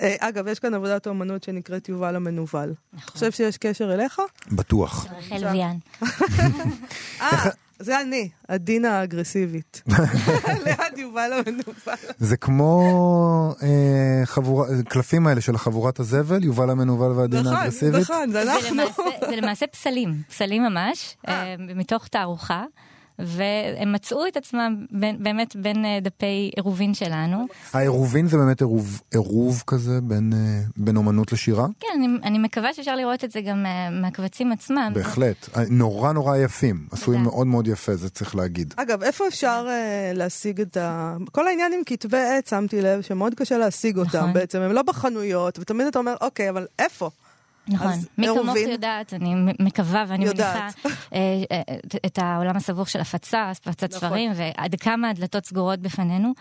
אה, 0.00 0.14
אגב, 0.18 0.48
יש 0.48 0.58
כאן 0.58 0.74
עבודת 0.74 1.06
אומנות 1.06 1.42
שנקראת 1.42 1.88
יובל 1.88 2.16
המנוול. 2.16 2.74
אתה 2.94 3.12
חושב 3.12 3.32
שיש 3.32 3.56
קשר 3.56 3.94
אליך? 3.94 4.20
בטוח. 4.52 5.06
רחל 5.18 5.46
ויאן. 5.52 5.76
אה, 7.20 7.48
זה 7.78 8.00
אני, 8.00 8.28
הדין 8.48 8.84
האגרסיבית. 8.84 9.82
ליד 10.64 10.98
יובל 10.98 11.32
המנוול. 11.32 11.96
זה 12.18 12.36
כמו 12.36 13.54
אה, 13.62 14.82
קלפים 14.88 15.26
האלה 15.26 15.40
של 15.40 15.58
חבורת 15.58 16.00
הזבל, 16.00 16.44
יובל 16.44 16.70
המנוול 16.70 17.12
והדין 17.12 17.40
נכון, 17.40 17.54
האגרסיבית. 17.54 18.00
נכון, 18.00 18.30
זה 18.30 18.44
זה 18.44 18.54
אנחנו. 18.54 18.82
זה 19.28 19.36
למעשה 19.36 19.66
פסלים, 19.66 20.14
פסלים 20.28 20.62
ממש, 20.62 21.16
אה, 21.28 21.54
מתוך 21.58 22.08
תערוכה. 22.08 22.64
והם 23.18 23.92
מצאו 23.92 24.26
את 24.28 24.36
עצמם 24.36 24.86
בין, 24.90 25.22
באמת 25.22 25.56
בין 25.56 25.84
אה, 25.84 25.98
דפי 26.02 26.50
עירובין 26.56 26.94
שלנו. 26.94 27.46
העירובין 27.72 28.28
זה 28.28 28.36
באמת 28.36 28.60
עירוב, 28.60 29.02
עירוב 29.10 29.62
כזה 29.66 30.00
בין, 30.00 30.32
אה, 30.36 30.60
בין 30.76 30.96
אומנות 30.96 31.32
לשירה? 31.32 31.66
כן, 31.80 31.88
אני, 31.94 32.06
אני 32.24 32.38
מקווה 32.38 32.74
שאפשר 32.74 32.96
לראות 32.96 33.24
את 33.24 33.32
זה 33.32 33.40
גם 33.40 33.66
אה, 33.66 33.90
מהקבצים 33.90 34.52
עצמם. 34.52 34.92
בהחלט. 34.94 35.48
נורא 35.70 36.12
נורא 36.12 36.36
יפים. 36.36 36.86
עשויים. 36.90 37.22
מאוד 37.22 37.46
מאוד 37.46 37.68
יפה, 37.68 37.96
זה 37.96 38.10
צריך 38.10 38.36
להגיד. 38.36 38.74
אגב, 38.76 39.02
איפה 39.02 39.28
אפשר 39.28 39.66
uh, 39.68 40.16
להשיג 40.16 40.60
את 40.60 40.76
ה... 40.76 41.16
כל 41.32 41.46
העניין 41.46 41.72
עם 41.72 41.80
כתבי 41.86 42.18
עת, 42.18 42.46
שמתי 42.46 42.82
לב 42.82 43.00
שמאוד 43.00 43.34
קשה 43.34 43.58
להשיג 43.58 43.98
אותם 43.98 44.18
נכון. 44.18 44.32
בעצם, 44.32 44.60
הם 44.60 44.72
לא 44.72 44.82
בחנויות, 44.82 45.58
ותמיד 45.58 45.86
אתה 45.86 45.98
אומר, 45.98 46.14
אוקיי, 46.20 46.50
אבל 46.50 46.66
איפה? 46.78 47.10
נכון, 47.68 47.92
מי 48.18 48.26
כמוך? 48.26 48.56
יודעת, 48.56 49.14
אני 49.14 49.34
מקווה 49.60 50.04
ואני 50.08 50.24
יודעת. 50.24 50.56
מניחה 50.84 50.88
אה, 51.14 51.18
אה, 51.52 51.62
את- 51.76 51.94
את 52.06 52.18
העולם 52.18 52.56
הסבוך 52.56 52.88
של 52.90 53.00
הפצה, 53.00 53.50
הפצת 53.50 53.94
נכון. 53.94 54.08
ספרים, 54.08 54.32
ועד 54.34 54.74
כמה 54.74 55.10
הדלתות 55.10 55.46
סגורות 55.46 55.78
בפנינו, 55.80 56.32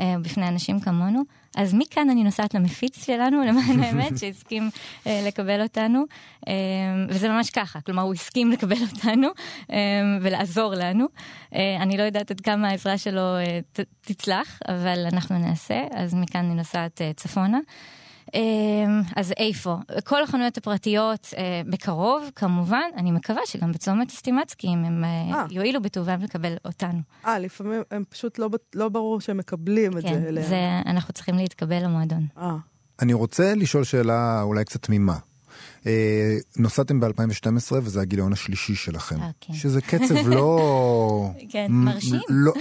אה, 0.00 0.14
בפני 0.22 0.48
אנשים 0.48 0.80
כמונו. 0.80 1.22
אז 1.56 1.74
מכאן 1.74 2.10
אני 2.10 2.24
נוסעת 2.24 2.54
למפיץ 2.54 3.04
שלנו, 3.06 3.42
למען 3.48 3.80
האמת, 3.82 4.18
שהסכים 4.18 4.70
אה, 5.06 5.22
לקבל 5.26 5.62
אותנו, 5.62 6.04
אה, 6.48 6.52
וזה 7.08 7.28
ממש 7.28 7.50
ככה, 7.50 7.80
כלומר 7.80 8.02
הוא 8.02 8.14
הסכים 8.14 8.50
לקבל 8.52 8.76
אותנו 8.92 9.28
אה, 9.72 9.76
ולעזור 10.22 10.74
לנו. 10.76 11.06
אה, 11.54 11.76
אני 11.82 11.96
לא 11.96 12.02
יודעת 12.02 12.30
עד 12.30 12.40
כמה 12.40 12.68
העזרה 12.68 12.98
שלו 12.98 13.20
אה, 13.36 13.60
ת- 13.72 13.80
תצלח, 14.00 14.58
אבל 14.68 15.06
אנחנו 15.12 15.38
נעשה, 15.38 15.80
אז 15.94 16.14
מכאן 16.14 16.44
אני 16.44 16.54
נוסעת 16.54 17.00
אה, 17.02 17.10
צפונה. 17.16 17.58
אז 19.16 19.32
איפה? 19.36 19.76
כל 20.04 20.22
החנויות 20.22 20.56
הפרטיות 20.56 21.28
אה, 21.36 21.62
בקרוב, 21.66 22.30
כמובן, 22.36 22.90
אני 22.96 23.10
מקווה 23.10 23.40
שגם 23.46 23.72
בצומת 23.72 24.10
סטימצקי, 24.10 24.66
אם 24.66 24.84
הם 24.84 25.04
אה, 25.04 25.34
אה. 25.34 25.46
יואילו 25.50 25.82
בטובם 25.82 26.20
לקבל 26.22 26.54
אותנו. 26.64 27.00
אה, 27.26 27.38
לפעמים 27.38 27.82
הם 27.90 28.04
פשוט 28.08 28.38
לא, 28.38 28.48
לא 28.74 28.88
ברור 28.88 29.20
שהם 29.20 29.36
מקבלים 29.36 29.98
את 29.98 30.02
כן, 30.02 30.20
זה 30.22 30.28
אליהם. 30.28 30.46
זה, 30.48 30.56
אנחנו 30.86 31.14
צריכים 31.14 31.36
להתקבל 31.36 31.84
למועדון. 31.84 32.26
אה, 32.38 32.56
אני 33.02 33.12
רוצה 33.12 33.54
לשאול 33.54 33.84
שאלה 33.84 34.42
אולי 34.42 34.64
קצת 34.64 34.82
תמימה. 34.82 35.16
אה, 35.86 35.92
נוסעתם 36.56 37.00
ב-2012 37.00 37.10
וזה 37.72 38.00
הגיליון 38.00 38.32
השלישי 38.32 38.74
שלכם, 38.74 39.22
אה, 39.22 39.28
כן. 39.40 39.52
שזה 39.54 39.80
קצב 39.80 40.28
לא... 40.36 41.30
כן, 41.48 41.66
מרשים. 41.70 42.20
לא, 42.28 42.52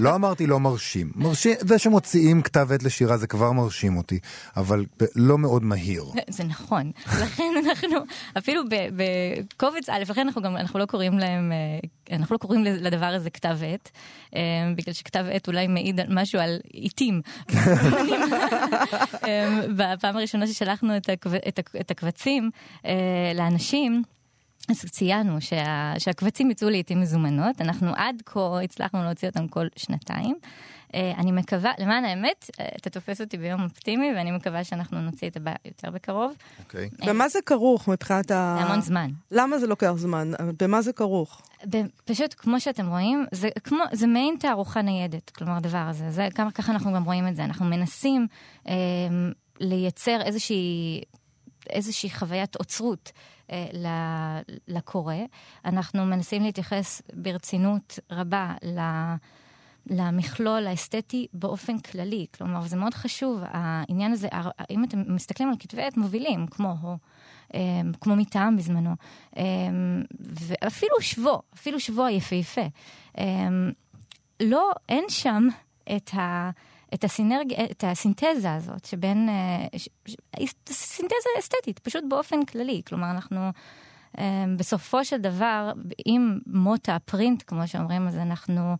לא 0.00 0.14
אמרתי 0.14 0.46
לא 0.46 0.60
מרשים. 0.60 1.12
מרשים, 1.14 1.54
זה 1.60 1.78
שמוציאים 1.78 2.42
כתב 2.42 2.68
עת 2.72 2.82
לשירה 2.82 3.16
זה 3.16 3.26
כבר 3.26 3.52
מרשים 3.52 3.96
אותי, 3.96 4.18
אבל 4.56 4.84
לא 5.16 5.38
מאוד 5.38 5.62
מהיר. 5.64 6.04
זה 6.30 6.44
נכון, 6.44 6.90
לכן 7.22 7.52
אנחנו, 7.68 7.96
אפילו 8.38 8.62
בקובץ 8.96 9.88
א', 9.88 10.02
לכן 10.08 10.20
אנחנו 10.20 10.42
גם, 10.42 10.56
אנחנו 10.56 10.78
לא 10.78 10.86
קוראים 10.86 11.18
להם, 11.18 11.52
אה, 11.52 12.16
אנחנו 12.16 12.34
לא 12.34 12.38
קוראים 12.38 12.64
לדבר 12.64 13.06
הזה 13.06 13.30
כתב 13.30 13.56
עת, 13.66 13.90
אה, 14.36 14.40
בגלל 14.76 14.92
שכתב 14.94 15.24
עת 15.32 15.48
אולי 15.48 15.66
מעיד 15.66 16.00
משהו 16.08 16.40
על 16.40 16.58
עיתים. 16.72 17.20
בפעם 19.76 20.16
הראשונה 20.16 20.46
ששלחנו 20.46 20.96
את 20.96 21.08
הקב- 21.10 22.06
הקבצים 22.12 22.50
אה, 22.84 23.32
לאנשים, 23.34 24.02
אז 24.68 24.84
ציינו 24.90 25.40
שה, 25.40 25.94
שהקבצים 25.98 26.50
יצאו 26.50 26.70
לעיתים 26.70 27.00
מזומנות, 27.00 27.60
אנחנו 27.60 27.92
עד 27.96 28.22
כה 28.26 28.62
הצלחנו 28.62 29.02
להוציא 29.04 29.28
אותם 29.28 29.48
כל 29.48 29.66
שנתיים. 29.76 30.36
אה, 30.94 31.12
אני 31.18 31.32
מקווה, 31.32 31.72
למען 31.78 32.04
האמת, 32.04 32.50
אה, 32.60 32.66
אתה 32.76 32.90
תופס 32.90 33.20
אותי 33.20 33.36
ביום 33.36 33.62
אופטימי, 33.62 34.12
ואני 34.16 34.30
מקווה 34.30 34.64
שאנחנו 34.64 35.00
נוציא 35.00 35.28
את 35.28 35.36
הבא 35.36 35.52
יותר 35.64 35.90
בקרוב. 35.90 36.32
אוקיי. 36.58 36.88
במה 37.06 37.28
זה 37.28 37.38
כרוך 37.46 37.88
מבחינת 37.88 38.30
ה... 38.30 38.56
זה 38.58 38.64
המון 38.64 38.80
זמן. 38.80 39.10
למה 39.30 39.58
זה 39.58 39.66
לוקח 39.66 39.92
זמן? 39.96 40.30
במה 40.60 40.82
זה 40.82 40.92
כרוך? 40.92 41.42
ב- 41.70 41.86
פשוט, 42.04 42.34
כמו 42.38 42.60
שאתם 42.60 42.88
רואים, 42.88 43.26
זה 43.32 43.48
כמו, 43.64 43.84
זה 43.92 44.06
מעין 44.06 44.36
תערוכה 44.40 44.82
ניידת, 44.82 45.30
כלומר 45.30 45.56
הדבר 45.56 45.84
הזה, 45.88 46.10
זה 46.10 46.28
כמה, 46.34 46.50
ככה 46.50 46.72
אנחנו 46.72 46.92
גם 46.92 47.04
רואים 47.04 47.28
את 47.28 47.36
זה, 47.36 47.44
אנחנו 47.44 47.64
מנסים 47.64 48.26
אה, 48.68 48.74
לייצר 49.60 50.22
איזושהי, 50.22 51.00
איזושהי 51.70 52.10
חוויית 52.10 52.56
אוצרות 52.56 53.12
אה, 53.50 53.66
לקורא, 54.68 55.14
אנחנו 55.64 56.04
מנסים 56.04 56.42
להתייחס 56.42 57.02
ברצינות 57.14 57.98
רבה 58.10 58.54
ל... 58.64 58.80
למכלול 59.86 60.66
האסתטי 60.66 61.26
באופן 61.32 61.78
כללי, 61.78 62.26
כלומר 62.36 62.60
זה 62.60 62.76
מאוד 62.76 62.94
חשוב, 62.94 63.40
העניין 63.44 64.12
הזה, 64.12 64.28
אם 64.70 64.84
אתם 64.84 65.02
מסתכלים 65.06 65.48
על 65.48 65.54
כתבי 65.58 65.82
עת 65.82 65.96
מובילים, 65.96 66.46
כמו 66.46 66.74
הו, 66.80 66.96
אמ, 67.54 67.92
כמו 68.00 68.16
מטעם 68.16 68.56
בזמנו, 68.56 68.94
אמ, 69.36 69.42
ואפילו 70.20 71.00
שבו, 71.00 71.42
אפילו 71.54 71.80
שבו 71.80 72.04
היפהפה, 72.04 72.66
אמ, 73.18 73.72
לא, 74.40 74.70
אין 74.88 75.04
שם 75.08 75.48
את 75.96 76.14
ה... 76.14 76.50
את 76.94 77.04
הסינרגיה, 77.04 77.64
את 77.64 77.84
הסינתזה 77.86 78.54
הזאת 78.54 78.84
שבין, 78.84 79.28
אה, 79.28 79.78
ש- 79.78 79.88
ש- 80.06 80.54
סינתזה 80.68 81.28
אסתטית, 81.38 81.78
פשוט 81.78 82.04
באופן 82.08 82.44
כללי. 82.44 82.82
כלומר, 82.86 83.10
אנחנו 83.10 83.50
אה, 84.18 84.44
בסופו 84.56 85.04
של 85.04 85.16
דבר, 85.16 85.72
עם 86.06 86.38
מות 86.46 86.88
הפרינט, 86.88 87.42
כמו 87.46 87.68
שאומרים, 87.68 88.08
אז 88.08 88.18
אנחנו, 88.18 88.76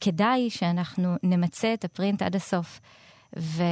כדאי 0.00 0.50
שאנחנו 0.50 1.16
נמצה 1.22 1.74
את 1.74 1.84
הפרינט 1.84 2.22
עד 2.22 2.36
הסוף. 2.36 2.80
ו, 3.38 3.62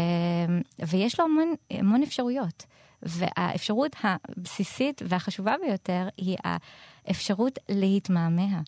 ויש 0.86 1.20
לו 1.20 1.24
המון, 1.26 1.54
המון 1.70 2.02
אפשרויות. 2.02 2.66
והאפשרות 3.02 3.96
הבסיסית 4.02 5.02
והחשובה 5.08 5.54
ביותר 5.66 6.08
היא 6.16 6.36
האפשרות 6.44 7.58
להתמהמה. 7.68 8.60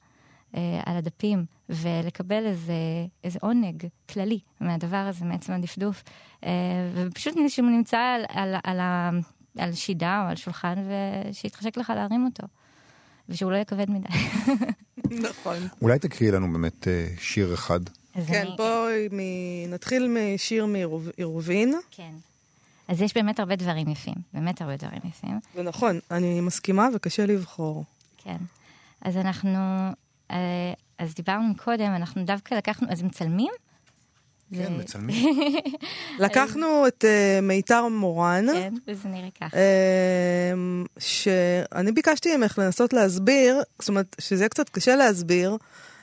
אה, 0.57 0.61
על 0.87 0.97
הדפים 0.97 1.45
ולקבל 1.69 2.47
איזה, 2.47 2.73
איזה 3.25 3.39
עונג 3.43 3.87
כללי 4.13 4.39
מהדבר 4.61 4.97
הזה, 4.97 5.25
מעצם 5.25 5.53
הדפדוף. 5.53 6.03
אה, 6.45 6.51
ופשוט 6.95 7.37
מישהו 7.37 7.67
נמצא 7.67 7.99
על, 7.99 8.25
על, 8.29 8.55
על, 8.65 8.81
ה- 8.81 9.11
על 9.59 9.73
שידה 9.73 10.23
או 10.25 10.29
על 10.31 10.37
שולחן 10.37 10.75
ושיתחשק 11.31 11.77
לך 11.77 11.93
להרים 11.97 12.25
אותו. 12.25 12.47
ושהוא 13.29 13.51
לא 13.51 13.57
יהיה 13.57 13.65
כבד 13.65 13.91
מדי. 13.91 14.09
נכון. 15.31 15.57
אולי 15.83 15.99
תקריאי 15.99 16.33
לנו 16.33 16.53
באמת 16.53 16.89
אה, 16.89 17.07
שיר 17.21 17.55
אחד. 17.55 17.81
כן, 18.27 18.47
אני- 18.47 18.57
בואי 18.57 19.09
מ- 19.13 19.75
נתחיל 19.75 20.09
משיר 20.35 20.67
מעירובין. 20.67 21.75
כן. 21.91 22.11
אז 22.89 23.03
יש 23.03 23.15
באמת 23.15 23.41
הרבה 23.41 23.57
דברים 23.57 23.89
יפים, 23.89 24.15
באמת 24.35 24.63
הרבה 24.63 24.77
דברים 24.77 25.01
יפים. 25.09 25.41
ונכון, 25.55 25.99
אני 26.11 26.41
מסכימה 26.41 26.89
וקשה 26.95 27.27
לבחור. 27.27 27.85
כן. 28.19 28.37
אז 29.03 29.17
אנחנו, 29.17 29.59
אז 30.99 31.15
דיברנו 31.15 31.53
קודם, 31.57 31.93
אנחנו 31.97 32.25
דווקא 32.25 32.55
לקחנו, 32.55 32.89
אז 32.91 33.03
מצלמים? 33.03 33.53
כן, 34.55 34.73
מצלמים. 34.79 35.37
לקחנו 36.25 36.87
את 36.87 37.05
אה, 37.05 37.39
מיתר 37.43 37.89
מורן. 37.89 38.47
כן, 38.53 38.75
וזה 38.89 39.09
נראה 39.09 39.29
ככה. 39.41 39.57
אמ, 39.57 40.85
שאני 40.99 41.93
ביקשתי 41.93 42.37
ממך 42.37 42.59
לנסות 42.59 42.93
להסביר, 42.93 43.63
זאת 43.79 43.89
אומרת, 43.89 44.17
שזה 44.19 44.43
יהיה 44.43 44.49
קצת 44.49 44.69
קשה 44.69 44.97
להסביר, 44.97 45.57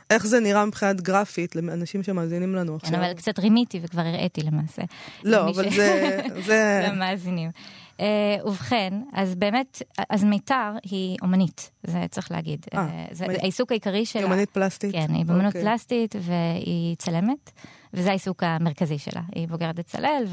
איך 0.10 0.27
זה 0.27 0.39
נראה 0.39 0.65
מבחינת 0.65 1.01
גרפית 1.01 1.55
לאנשים 1.55 2.03
שמאזינים 2.03 2.55
לנו 2.55 2.79
כן, 2.79 2.86
עכשיו. 2.86 3.00
אבל 3.00 3.13
קצת 3.13 3.39
רימיתי 3.39 3.79
וכבר 3.84 4.01
הראיתי 4.01 4.41
למעשה. 4.41 4.81
לא, 5.24 5.50
אבל 5.50 5.69
ש- 5.72 5.75
זה... 5.75 6.19
זה... 6.46 6.81
למאזינים. 6.91 7.50
אה, 7.99 8.37
ובכן, 8.45 8.93
אז 9.13 9.35
באמת, 9.35 9.81
אז 10.09 10.23
מיתר 10.23 10.71
היא 10.83 11.17
אומנית, 11.21 11.71
זה 11.83 12.05
צריך 12.11 12.31
להגיד. 12.31 12.65
אה, 12.73 12.79
אה, 12.79 13.05
זה 13.11 13.27
מ- 13.27 13.29
העיסוק 13.29 13.71
העיקרי 13.71 14.05
שלה. 14.05 14.21
יומנית 14.21 14.49
פלסטית? 14.49 14.91
כן, 14.91 15.13
היא 15.13 15.25
באמנות 15.25 15.45
אוקיי. 15.45 15.61
פלסטית 15.61 16.15
והיא 16.19 16.95
צלמת, 16.95 17.51
וזה 17.93 18.09
העיסוק 18.09 18.43
המרכזי 18.43 18.97
שלה. 18.97 19.21
היא 19.35 19.47
בוגרת 19.47 19.75
בצלאל, 19.75 20.25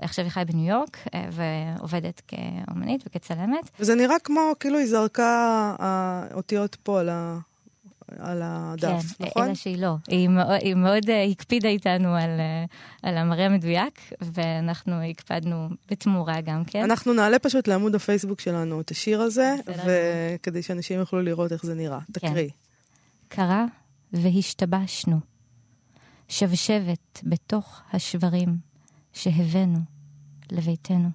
ועכשיו 0.00 0.24
היא 0.24 0.32
חיה 0.32 0.44
בניו 0.44 0.66
יורק, 0.76 0.96
ועובדת 1.32 2.22
כאומנית 2.28 3.02
וכצלמת. 3.06 3.70
וזה 3.80 3.94
נראה 3.94 4.18
כמו, 4.24 4.40
כאילו 4.60 4.78
היא 4.78 4.86
זרקה 4.86 5.74
האותיות 5.78 6.74
פה 6.82 7.00
על, 7.00 7.08
ה... 7.08 7.38
על 8.18 8.40
הדף, 8.44 9.16
כן, 9.18 9.24
נכון? 9.24 9.44
אלא 9.44 9.54
שהיא 9.54 9.78
לא. 9.78 9.94
היא 10.08 10.28
מאוד, 10.28 10.58
היא 10.62 10.74
מאוד 10.74 11.10
אה, 11.10 11.24
הקפידה 11.24 11.68
איתנו 11.68 12.14
על, 12.14 12.40
אה, 12.40 12.64
על 13.02 13.16
המראה 13.16 13.46
המדויק, 13.46 14.00
ואנחנו 14.20 15.02
הקפדנו 15.02 15.68
בתמורה 15.90 16.40
גם 16.40 16.64
כן. 16.64 16.82
אנחנו 16.82 17.12
נעלה 17.12 17.38
פשוט 17.38 17.68
לעמוד 17.68 17.94
הפייסבוק 17.94 18.40
שלנו 18.40 18.80
את 18.80 18.90
השיר 18.90 19.20
הזה, 19.20 19.54
וכדי 19.66 20.62
שאנשים 20.62 20.98
יוכלו 20.98 21.22
לראות 21.22 21.52
איך 21.52 21.66
זה 21.66 21.74
נראה. 21.74 22.00
כן. 22.00 22.12
תקריאי. 22.12 22.50
קרה 23.28 23.64
והשתבשנו, 24.12 25.20
שבשבת 26.28 27.20
בתוך 27.22 27.80
השברים 27.92 28.56
שהבאנו 29.12 29.78
לביתנו. 30.52 31.08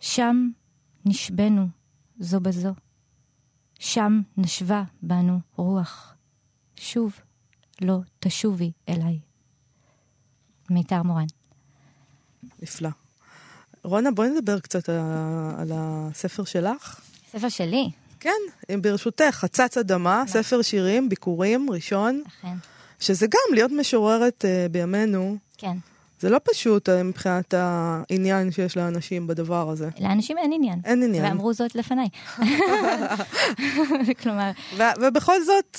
שם 0.00 0.48
נשבנו 1.04 1.66
זו 2.18 2.40
בזו, 2.40 2.72
שם 3.78 4.20
נשבה 4.36 4.82
בנו 5.02 5.38
רוח, 5.56 6.14
שוב 6.76 7.12
לא 7.80 7.98
תשובי 8.20 8.72
אליי. 8.88 9.18
מיתר 10.70 11.02
מורן. 11.02 11.26
נפלא. 12.62 12.88
רונה, 13.82 14.10
בואי 14.10 14.28
נדבר 14.28 14.60
קצת 14.60 14.88
על, 15.58 15.70
הספר 15.74 16.44
שלך. 16.44 17.00
ספר 17.32 17.48
שלי, 17.48 17.90
כן, 18.20 18.80
ברשותך, 18.80 19.24
חצץ 19.30 19.76
אדמה, 19.76 20.24
ספר 20.26 20.62
שירים, 20.62 21.08
ביקורים, 21.08 21.70
ראשון, 21.70 22.22
אכן. 22.26 22.56
שזה 23.00 23.26
גם 23.26 23.54
להיות 23.54 23.70
משוררת 23.70 24.44
uh, 24.44 24.72
בימינו, 24.72 25.36
כן. 25.58 25.76
זה 26.20 26.30
לא 26.30 26.40
פשוט 26.52 26.88
uh, 26.88 26.92
מבחינת 27.04 27.54
העניין 27.54 28.50
שיש 28.50 28.76
לאנשים 28.76 29.26
בדבר 29.26 29.70
הזה. 29.70 29.88
לאנשים 30.00 30.38
אין 30.38 30.52
עניין. 30.52 30.80
אין 30.84 31.02
עניין. 31.02 31.24
ואמרו 31.24 31.52
זאת 31.54 31.74
לפניי. 31.74 32.08
כלומר, 34.22 34.50
ו- 34.76 35.00
ובכל 35.00 35.42
זאת, 35.42 35.78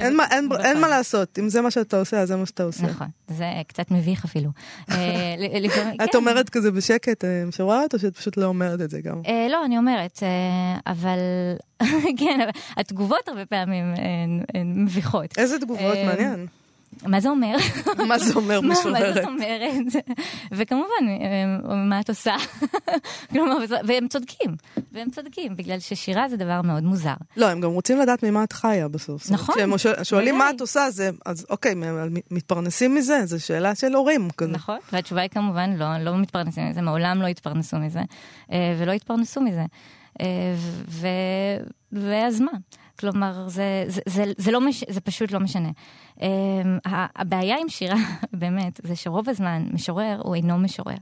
אין 0.00 0.16
מה, 0.16 0.24
אין. 0.30 0.48
אין 0.64 0.80
מה 0.80 0.88
לעשות, 0.88 1.38
אם 1.38 1.48
זה 1.48 1.60
מה 1.60 1.70
שאתה 1.70 1.98
עושה, 1.98 2.20
אז 2.20 2.28
זה 2.28 2.36
מה 2.36 2.46
שאתה 2.46 2.62
עושה. 2.62 2.82
נכון, 2.82 3.06
זה 3.28 3.44
קצת 3.68 3.90
מביך 3.90 4.24
אפילו. 4.24 4.50
אה, 4.90 5.34
את 6.04 6.10
כן. 6.12 6.18
אומרת 6.18 6.48
כזה 6.48 6.70
בשקט, 6.70 7.24
אה, 7.24 7.44
משוררת, 7.46 7.94
או 7.94 7.98
שאת 7.98 8.16
פשוט 8.16 8.36
לא 8.36 8.46
אומרת 8.46 8.80
את 8.80 8.90
זה 8.90 9.00
גם? 9.00 9.22
אה, 9.26 9.46
לא, 9.50 9.64
אני 9.64 9.78
אומרת, 9.78 10.22
אה, 10.22 10.92
אבל 10.92 11.18
כן, 12.20 12.48
התגובות 12.76 13.28
הרבה 13.28 13.46
פעמים 13.46 13.94
הן 14.54 14.84
מביכות. 14.84 15.38
איזה 15.38 15.58
תגובות, 15.58 15.96
אה, 15.96 16.06
מעניין. 16.06 16.46
מה 17.06 17.20
זה 17.20 17.28
אומר? 17.28 17.56
מה 18.08 18.18
זה 18.18 18.34
אומר 18.34 18.60
מה- 18.60 18.68
מה 18.68 18.74
משוררת? 18.80 19.14
זאת 19.14 19.24
אומרת? 19.24 19.70
וכמובן, 20.52 21.04
מה 21.88 22.00
את 22.00 22.08
עושה? 22.08 22.34
כלומר, 23.32 23.56
והם 23.86 24.08
צודקים, 24.08 24.50
והם 24.92 25.10
צודקים, 25.10 25.56
בגלל 25.56 25.78
ששירה 25.78 26.28
זה 26.28 26.36
דבר 26.36 26.62
מאוד 26.62 26.82
מוזר. 26.84 27.14
לא, 27.36 27.46
הם 27.48 27.60
גם 27.60 27.70
רוצים 27.70 27.98
לדעת 27.98 28.22
ממה 28.22 28.44
את 28.44 28.52
חיה 28.52 28.88
בסוף. 28.88 29.30
נכון, 29.30 29.54
כשהם 29.54 29.78
שואל- 29.78 30.04
שואלים 30.04 30.38
מה. 30.38 30.50
את 30.50 30.60
עושה, 30.60 30.90
זה, 30.90 31.10
אז 31.26 31.46
אוקיי, 31.50 31.74
מתפרנסים 32.30 32.94
מזה? 32.94 33.20
זו 33.26 33.44
שאלה 33.44 33.74
של 33.74 33.94
הורים. 33.94 34.28
נכון, 34.48 34.78
והתשובה 34.92 35.20
היא 35.20 35.30
כמובן 35.30 35.70
לא, 35.76 35.98
לא 35.98 36.16
מתפרנסים 36.18 36.68
מזה, 36.70 36.82
מעולם 36.82 37.22
לא 37.22 37.26
התפרנסו 37.26 37.76
מזה, 37.78 38.00
אה, 38.52 38.76
ולא 38.78 38.92
התפרנסו 38.92 39.40
מזה. 39.40 39.64
אה, 40.20 40.26
ו... 40.88 41.06
ואז 41.92 42.40
מה? 42.40 42.50
כלומר, 42.98 43.48
זה, 43.48 43.84
זה, 43.86 44.00
זה, 44.06 44.24
זה, 44.36 44.50
לא 44.50 44.60
מש... 44.60 44.84
זה 44.88 45.00
פשוט 45.00 45.32
לא 45.32 45.40
משנה. 45.40 45.70
ה- 46.86 47.20
הבעיה 47.20 47.56
עם 47.60 47.68
שירה, 47.68 47.96
באמת, 48.32 48.80
זה 48.84 48.96
שרוב 48.96 49.28
הזמן 49.28 49.66
משורר 49.72 50.20
הוא 50.24 50.34
אינו 50.34 50.58
משורר, 50.58 50.96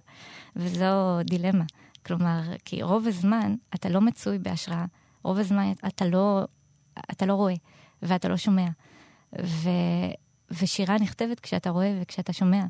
וזו 0.57 1.23
דילמה. 1.25 1.65
כלומר, 2.07 2.41
כי 2.65 2.83
רוב 2.83 3.07
הזמן 3.07 3.55
אתה 3.75 3.89
לא 3.89 4.01
מצוי 4.01 4.39
בהשראה, 4.39 4.85
רוב 5.23 5.39
הזמן 5.39 5.73
אתה 5.87 6.05
לא, 6.05 6.45
אתה 7.11 7.27
לא 7.27 7.35
רואה 7.35 7.55
ואתה 8.03 8.29
לא 8.29 8.37
שומע. 8.37 8.67
ו... 9.43 9.69
ושירה 10.51 10.97
נכתבת 11.01 11.41
כשאתה 11.41 11.71
רואה 11.71 11.99
וכשאתה 12.03 12.33
שומע. 12.33 12.65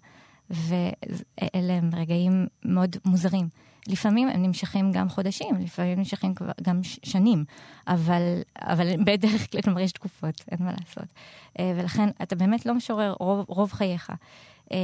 ואלה 0.50 1.72
הם 1.74 1.90
רגעים 1.96 2.46
מאוד 2.64 2.96
מוזרים. 3.04 3.48
לפעמים 3.88 4.28
הם 4.28 4.42
נמשכים 4.42 4.92
גם 4.92 5.08
חודשים, 5.08 5.56
לפעמים 5.60 5.98
נמשכים 5.98 6.34
כבר 6.34 6.50
גם 6.62 6.80
שנים, 6.82 7.44
אבל, 7.88 8.22
אבל 8.58 9.04
בדרך 9.04 9.50
כלל, 9.52 9.62
כלומר, 9.62 9.80
יש 9.80 9.92
תקופות, 9.92 10.44
אין 10.50 10.58
מה 10.60 10.70
לעשות. 10.72 11.08
אה, 11.58 11.72
ולכן 11.76 12.08
אתה 12.22 12.36
באמת 12.36 12.66
לא 12.66 12.74
משורר 12.74 13.14
רוב, 13.20 13.44
רוב 13.48 13.72
חייך. 13.72 14.10
אה, 14.72 14.78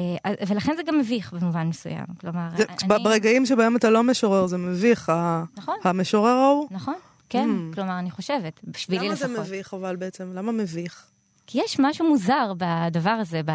ולכן 0.48 0.76
זה 0.76 0.82
גם 0.86 0.98
מביך 0.98 1.32
במובן 1.32 1.66
מסוים. 1.66 2.04
כלומר, 2.20 2.48
זה, 2.56 2.64
אני... 2.82 3.04
ברגעים 3.04 3.46
שבהם 3.46 3.76
אתה 3.76 3.90
לא 3.90 4.02
משורר, 4.02 4.46
זה 4.46 4.58
מביך. 4.58 5.12
נכון. 5.56 5.76
המשורר 5.84 6.30
ההוא. 6.36 6.68
נכון, 6.70 6.94
כן, 7.28 7.48
Mm. 7.48 7.74
כלומר, 7.74 7.98
אני 7.98 8.10
חושבת, 8.10 8.60
בשבילי 8.64 9.04
למה 9.04 9.14
לפחות. 9.14 9.30
זה 9.30 9.40
מביך 9.40 9.74
אבל 9.74 9.96
בעצם? 9.96 10.32
למה 10.34 10.52
מביך? 10.52 11.06
כי 11.46 11.60
יש 11.64 11.76
משהו 11.80 12.08
מוזר 12.08 12.52
בדבר 12.58 13.10
הזה, 13.10 13.40
ב, 13.44 13.50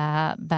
ב, 0.48 0.56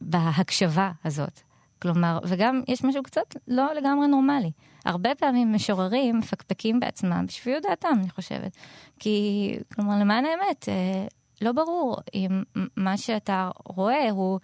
בהקשבה 0.00 0.90
הזאת. 1.04 1.40
כלומר, 1.82 2.18
וגם 2.24 2.62
יש 2.68 2.84
משהו 2.84 3.02
קצת 3.02 3.36
לא 3.48 3.74
לגמרי 3.74 4.06
נורמלי. 4.06 4.50
הרבה 4.84 5.14
פעמים 5.14 5.52
משוררים 5.52 6.18
מפקפקים 6.18 6.80
בעצמם 6.80 7.24
בשפיות 7.28 7.62
דעתם, 7.62 7.98
אני 8.00 8.10
חושבת. 8.10 8.56
כי, 8.98 9.58
כלומר, 9.74 9.98
למען 9.98 10.24
האמת, 10.24 10.68
אה, 10.68 11.06
לא 11.40 11.52
ברור 11.52 11.96
אם 12.14 12.42
מה 12.76 12.96
שאתה 12.96 13.50
רואה 13.64 14.10
הוא 14.10 14.40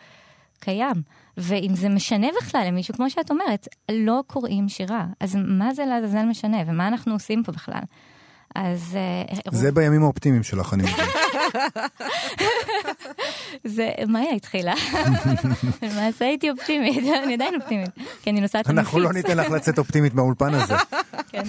קיים. 0.60 1.02
ואם 1.36 1.74
זה 1.74 1.88
משנה 1.88 2.26
בכלל 2.40 2.64
למישהו, 2.66 2.94
כמו 2.94 3.10
שאת 3.10 3.30
אומרת, 3.30 3.68
לא 3.90 4.22
קוראים 4.26 4.68
שירה. 4.68 5.06
אז 5.20 5.36
מה 5.44 5.74
זה 5.74 5.84
לעזאזל 5.84 6.24
משנה, 6.24 6.56
ומה 6.66 6.88
אנחנו 6.88 7.12
עושים 7.12 7.42
פה 7.42 7.52
בכלל? 7.52 7.82
אז... 8.54 8.96
אה, 8.96 9.50
זה 9.52 9.72
בימים 9.72 10.02
האופטימיים 10.02 10.42
שלך, 10.42 10.74
אני 10.74 10.82
מבין. 10.82 10.94
זה, 13.64 13.90
מאיה 14.08 14.30
התחילה. 14.36 14.74
למעשה 15.82 16.24
הייתי 16.24 16.50
אופטימית, 16.50 16.98
אני 17.24 17.34
עדיין 17.34 17.54
אופטימית. 17.60 17.90
כי 18.22 18.30
אני 18.30 18.40
נוסעת 18.40 18.66
למפיץ. 18.66 18.78
אנחנו 18.78 19.00
לא 19.00 19.12
ניתן 19.12 19.36
לך 19.36 19.50
לצאת 19.50 19.78
אופטימית 19.78 20.14
מהאולפן 20.14 20.54
הזה. 20.54 20.74
כן. 21.28 21.42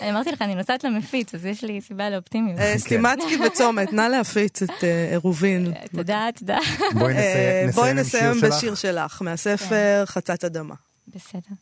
אני 0.00 0.10
אמרתי 0.10 0.32
לך, 0.32 0.42
אני 0.42 0.54
נוסעת 0.54 0.84
למפיץ, 0.84 1.34
אז 1.34 1.44
יש 1.46 1.64
לי 1.64 1.80
סיבה 1.80 2.10
לאופטימיות. 2.10 2.58
אה, 2.58 2.78
סטימצקי 2.78 3.36
וצומת, 3.46 3.92
נא 3.92 4.02
להפיץ 4.02 4.62
את 4.62 4.84
אה, 4.84 5.08
עירובין. 5.10 5.72
תודה, 5.96 6.28
תודה. 6.38 6.58
בואי 6.94 7.14
אה, 7.16 7.92
נסיים 7.94 8.36
בשיר 8.42 8.74
שלך. 8.74 9.22
מהספר 9.22 9.66
כן. 10.06 10.12
חצץ 10.12 10.44
אדמה. 10.44 10.74
בסדר. 11.08 11.54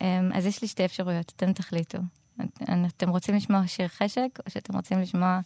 אמ, 0.00 0.06
אז 0.34 0.46
יש 0.46 0.62
לי 0.62 0.68
שתי 0.68 0.84
אפשרויות, 0.84 1.32
אתם 1.36 1.52
תחליטו. 1.52 1.98
את- 2.40 2.62
אתם 2.96 3.08
רוצים 3.08 3.34
לשמוע 3.34 3.60
שיר 3.66 3.88
חשק, 3.88 4.28
או 4.46 4.50
שאתם 4.50 4.76
רוצים 4.76 5.00
לשמוע 5.00 5.28
אה, 5.28 5.40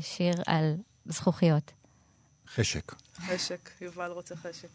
שיר 0.00 0.34
על 0.46 0.74
זכוכיות? 1.06 1.72
חשק. 2.54 2.92
חשק, 3.16 3.70
יובל 3.80 4.10
רוצה 4.10 4.36
חשק. 4.36 4.68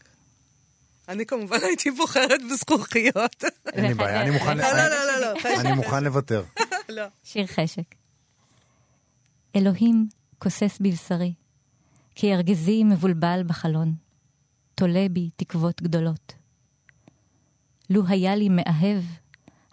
אני 1.09 1.25
כמובן 1.25 1.57
הייתי 1.63 1.91
בוחרת 1.91 2.39
בזכוכיות. 2.51 3.43
אין 3.73 3.85
לי 3.85 3.93
בעיה, 3.93 4.21
אני 4.21 4.29
מוכן- 4.29 4.57
לא, 4.57 4.63
לא, 4.63 4.87
לא, 4.87 5.05
לא, 5.05 5.33
לא, 5.33 5.39
חשק. 5.39 5.49
אני 5.59 5.71
מוכן 5.71 6.03
לוותר. 6.03 6.43
לא. 6.89 7.03
שיר 7.23 7.45
חשק. 7.47 7.95
אלוהים 9.55 10.09
כוסס 10.39 10.77
בבשרי, 10.81 11.33
כי 12.15 12.33
ארגזי 12.33 12.83
מבולבל 12.83 13.41
בחלון, 13.47 13.93
תולה 14.75 15.07
בי 15.11 15.29
תקוות 15.35 15.81
גדולות. 15.81 16.33
לו 17.89 18.03
היה 18.07 18.35
לי 18.35 18.49
מאהב, 18.49 19.03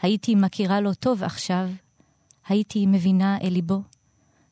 הייתי 0.02 0.34
מכירה 0.34 0.80
לו 0.80 0.94
טוב 0.94 1.22
עכשיו, 1.22 1.68
הייתי 2.48 2.87
מבינה 2.87 3.38
אל 3.42 3.48
ליבו, 3.48 3.82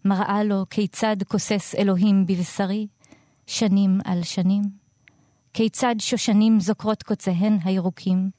מראה 0.05 0.45
לו 0.45 0.65
כיצד 0.71 1.17
כוסס 1.29 1.75
אלוהים 1.79 2.27
בבשרי, 2.27 2.87
שנים 3.47 3.99
על 4.05 4.23
שנים, 4.23 4.63
כיצד 5.55 5.95
שושנים 5.99 6.61
זוקרות 6.61 7.03
קוציהן 7.03 7.59
הירוקים. 7.65 8.31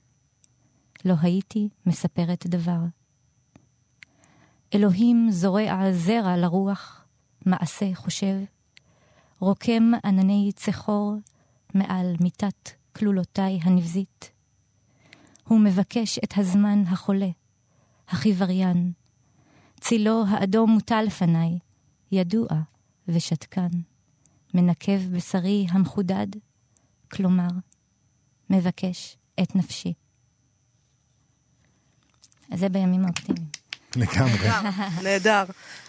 לא 1.05 1.13
הייתי 1.21 1.69
מספרת 1.85 2.47
דבר. 2.47 2.79
אלוהים 4.75 5.27
זורע 5.31 5.91
זרע 5.91 6.37
לרוח, 6.37 7.05
מעשה 7.45 7.85
חושב, 7.95 8.35
רוקם 9.39 9.91
ענני 10.05 10.51
צחור 10.55 11.15
מעל 11.73 12.15
מיטת 12.19 12.69
כלולותיי 12.95 13.59
הנבזית. 13.63 14.31
הוא 15.47 15.59
מבקש 15.59 16.19
את 16.23 16.33
הזמן 16.37 16.83
החולה, 16.87 17.29
החיווריין. 18.09 18.91
צילו 19.85 20.23
האדום 20.27 20.69
מוטל 20.69 21.01
לפניי, 21.01 21.59
ידוע 22.11 22.47
ושתקן. 23.07 23.69
מנקב 24.53 25.15
בשרי 25.15 25.65
המחודד, 25.69 26.27
כלומר, 27.11 27.47
מבקש 28.49 29.17
את 29.41 29.55
נפשי. 29.55 29.93
זה 32.53 32.69
בימים 32.69 33.05
האופטימיים. 33.05 33.47
לגמרי. 33.95 34.49
נהדר. 35.03 35.43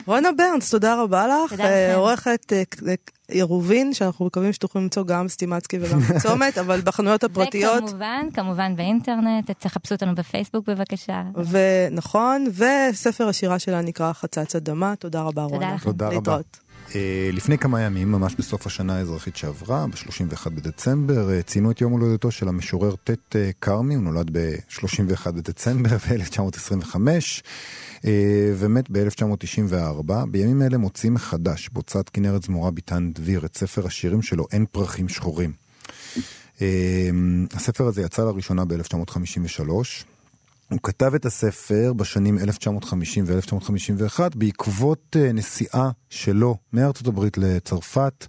רונה 0.07 0.29
ברנס, 0.33 0.71
תודה 0.71 1.03
רבה 1.03 1.27
לך. 1.27 1.51
תודה 1.51 1.65
לכם. 1.65 1.73
אה, 1.73 1.95
עורכת 1.95 2.53
אה, 2.53 2.63
אה, 2.89 2.95
עירובין, 3.29 3.95
שאנחנו 3.95 4.27
מקווים 4.27 4.53
שתוכלו 4.53 4.81
למצוא 4.81 5.05
גם 5.05 5.29
סטימצקי 5.29 5.79
וגם 5.81 5.99
בצומת, 6.09 6.59
אבל 6.59 6.81
בחנויות 6.81 7.25
הפרטיות. 7.25 7.85
וכמובן, 7.85 8.27
כמובן 8.35 8.77
באינטרנט, 8.77 9.51
תחפשו 9.51 9.95
אותנו 9.95 10.15
בפייסבוק 10.15 10.69
בבקשה. 10.69 11.23
ונכון, 11.51 12.47
וספר 12.55 13.29
השירה 13.29 13.59
שלה 13.59 13.81
נקרא 13.81 14.13
חצץ 14.13 14.57
אדמה. 14.57 14.97
תודה 14.97 15.23
רבה, 15.23 15.43
רונה. 15.43 15.75
לכם. 15.75 15.85
תודה 15.85 16.07
רבה. 16.07 16.17
להתראות. 16.17 16.64
אה, 16.95 17.31
לפני 17.33 17.59
כמה 17.59 17.81
ימים, 17.81 18.13
ממש 18.13 18.35
בסוף 18.35 18.67
השנה 18.67 18.97
האזרחית 18.97 19.37
שעברה, 19.37 19.87
ב-31 19.87 20.49
בדצמבר, 20.51 21.31
אה, 21.31 21.43
ציינו 21.43 21.71
את 21.71 21.81
יום 21.81 21.93
הולדתו 21.93 22.31
של 22.31 22.49
המשורר 22.49 22.95
ט' 23.05 23.37
אה, 23.37 23.51
כרמי, 23.61 23.95
הוא 23.95 24.03
נולד 24.03 24.31
ב-31 24.33 25.31
בדצמבר 25.31 25.97
ב-1925, 26.09 26.97
ומת 28.57 28.91
ב-1994. 28.91 30.13
בימים 30.31 30.63
אלה 30.63 30.79
מוצאים 30.79 31.15
מחדש 31.15 31.69
בהוצאת 31.73 32.09
כנרת 32.09 32.43
זמורה 32.43 32.71
ביטן 32.71 33.13
דביר 33.13 33.47
את 33.47 33.57
ספר 33.57 33.87
השירים 33.87 34.23
שלו, 34.23 34.47
אין 34.53 34.67
פרחים 34.73 35.09
שחורים. 35.09 35.53
הספר 37.53 37.87
הזה 37.87 38.03
יצא 38.03 38.25
לראשונה 38.25 38.65
ב-1953. 38.65 40.14
הוא 40.71 40.79
כתב 40.83 41.15
את 41.15 41.27
הספר 41.27 41.93
בשנים 41.93 42.39
1950 42.39 43.25
ו-1951 43.27 44.21
בעקבות 44.35 45.17
אה, 45.17 45.33
נסיעה 45.33 45.91
שלו 46.11 46.57
מארצות 46.73 47.07
הברית 47.07 47.39
לצרפת 47.39 48.27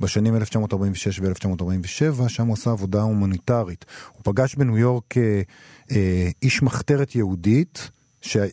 בשנים 0.00 0.36
1946 0.36 1.20
ו-1947, 1.20 2.28
שם 2.28 2.46
הוא 2.46 2.54
עשה 2.54 2.70
עבודה 2.70 3.02
הומניטרית. 3.02 3.84
הוא 4.12 4.20
פגש 4.24 4.54
בניו 4.54 4.78
יורק 4.78 5.16
אה, 5.16 5.42
אה, 5.90 6.28
איש 6.42 6.62
מחתרת 6.62 7.14
יהודית. 7.14 7.90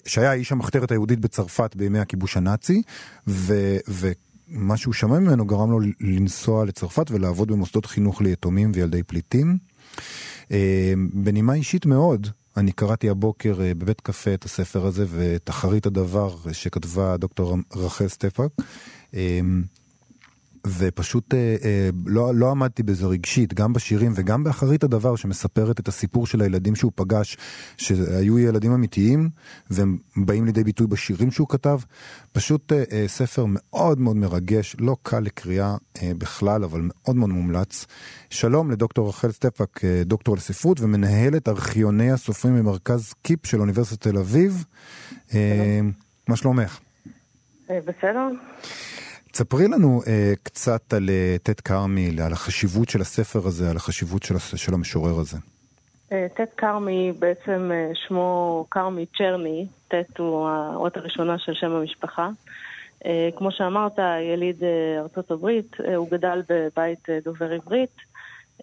שהיה 0.05 0.33
איש 0.33 0.51
המחתרת 0.51 0.91
היהודית 0.91 1.19
בצרפת 1.19 1.75
בימי 1.75 1.99
הכיבוש 1.99 2.37
הנאצי, 2.37 2.81
ו... 3.27 3.77
ו... 3.87 4.11
מה 4.47 4.77
שהוא 4.77 4.93
שמע 4.93 5.19
ממנו 5.19 5.45
גרם 5.45 5.71
לו 5.71 5.79
לנסוע 5.99 6.65
לצרפת 6.65 7.11
ולעבוד 7.11 7.47
במוסדות 7.47 7.85
חינוך 7.85 8.21
ליתומים 8.21 8.71
וילדי 8.73 9.03
פליטים. 9.03 9.57
בנימה 11.13 11.53
אישית 11.53 11.85
מאוד, 11.85 12.27
אני 12.57 12.71
קראתי 12.71 13.09
הבוקר 13.09 13.61
אה, 13.61 13.73
בבית 13.73 14.01
קפה 14.01 14.33
את 14.33 14.45
הספר 14.45 14.85
הזה 14.85 15.05
ואת 15.09 15.49
אחרית 15.49 15.85
הדבר 15.85 16.35
שכתבה 16.51 17.17
דוקטור 17.17 17.57
רחל 17.75 18.07
סטפאק. 18.07 18.51
ופשוט 20.65 21.33
אה, 21.33 21.55
אה, 21.63 21.89
לא, 22.05 22.35
לא 22.35 22.51
עמדתי 22.51 22.83
בזה 22.83 23.05
רגשית, 23.05 23.53
גם 23.53 23.73
בשירים 23.73 24.11
וגם 24.15 24.43
באחרית 24.43 24.83
הדבר 24.83 25.15
שמספרת 25.15 25.79
את 25.79 25.87
הסיפור 25.87 26.27
של 26.27 26.41
הילדים 26.41 26.75
שהוא 26.75 26.91
פגש, 26.95 27.37
שהיו 27.77 28.39
ילדים 28.39 28.71
אמיתיים, 28.71 29.29
והם 29.69 29.97
באים 30.17 30.45
לידי 30.45 30.63
ביטוי 30.63 30.87
בשירים 30.87 31.31
שהוא 31.31 31.47
כתב. 31.49 31.79
פשוט 32.31 32.71
אה, 32.73 32.83
אה, 32.91 33.05
ספר 33.07 33.45
מאוד 33.47 33.99
מאוד 33.99 34.15
מרגש, 34.15 34.75
לא 34.79 34.95
קל 35.03 35.19
לקריאה 35.19 35.75
אה, 36.01 36.11
בכלל, 36.17 36.63
אבל 36.63 36.81
מאוד 36.83 37.15
מאוד 37.15 37.29
מומלץ. 37.29 37.85
שלום 38.29 38.71
לדוקטור 38.71 39.09
רחל 39.09 39.31
סטפאק, 39.31 39.83
אה, 39.83 40.01
דוקטור 40.05 40.35
לספרות 40.35 40.81
ומנהלת 40.81 41.47
ארכיוני 41.47 42.11
הסופרים 42.11 42.55
במרכז 42.55 43.13
קיפ 43.21 43.45
של 43.45 43.59
אוניברסיטת 43.59 44.07
תל 44.07 44.17
אביב. 44.17 44.65
אה, 45.33 45.79
מה 46.27 46.35
שלומך? 46.35 46.79
אה, 47.69 47.79
בסדר. 47.85 48.27
תספרי 49.35 49.67
לנו 49.67 50.01
אה, 50.07 50.33
קצת 50.43 50.93
על 50.93 51.09
אה, 51.09 51.35
ט' 51.43 51.61
כרמי, 51.61 52.09
על 52.25 52.33
החשיבות 52.33 52.89
של 52.89 53.01
הספר 53.01 53.47
הזה, 53.47 53.69
על 53.69 53.75
החשיבות 53.75 54.23
של, 54.23 54.37
של 54.39 54.73
המשורר 54.73 55.19
הזה. 55.19 55.37
אה, 56.11 56.27
ט' 56.35 56.57
כרמי, 56.57 57.11
בעצם 57.19 57.71
אה, 57.73 57.91
שמו 58.07 58.65
כרמי 58.71 59.05
צ'רני, 59.17 59.67
ט' 59.87 60.17
הוא 60.17 60.47
האות 60.47 60.97
הראשונה 60.97 61.37
של 61.37 61.53
שם 61.53 61.71
המשפחה. 61.71 62.29
אה, 63.05 63.29
כמו 63.37 63.51
שאמרת, 63.51 63.99
יליד 64.33 64.63
אה, 64.63 65.01
ארצות 65.01 65.31
הברית, 65.31 65.75
אה, 65.85 65.95
הוא 65.95 66.09
גדל 66.11 66.41
בבית 66.49 67.09
אה, 67.09 67.19
דובר 67.23 67.51
עברית. 67.51 67.95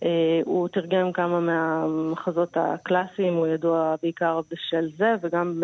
אה, 0.02 0.40
הוא 0.44 0.68
תרגם 0.68 1.12
כמה 1.12 1.40
מהמחזות 1.40 2.56
הקלאסיים, 2.56 3.35
הוא 3.35 3.46
ידוע 3.46 3.94
בעיקר 4.02 4.40
בשל 4.50 4.88
זה, 4.98 5.14
וגם 5.22 5.62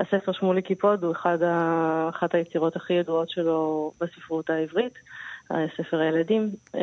הספר 0.00 0.32
שמולי 0.32 0.62
קיפוד 0.62 1.04
הוא 1.04 1.12
אחד 1.12 1.42
ה... 1.42 2.08
אחת 2.08 2.34
היצירות 2.34 2.76
הכי 2.76 2.92
ידועות 2.92 3.30
שלו 3.30 3.92
בספרות 4.00 4.50
העברית, 4.50 4.94
ספר 5.76 6.00
הילדים. 6.00 6.50
אה, 6.74 6.80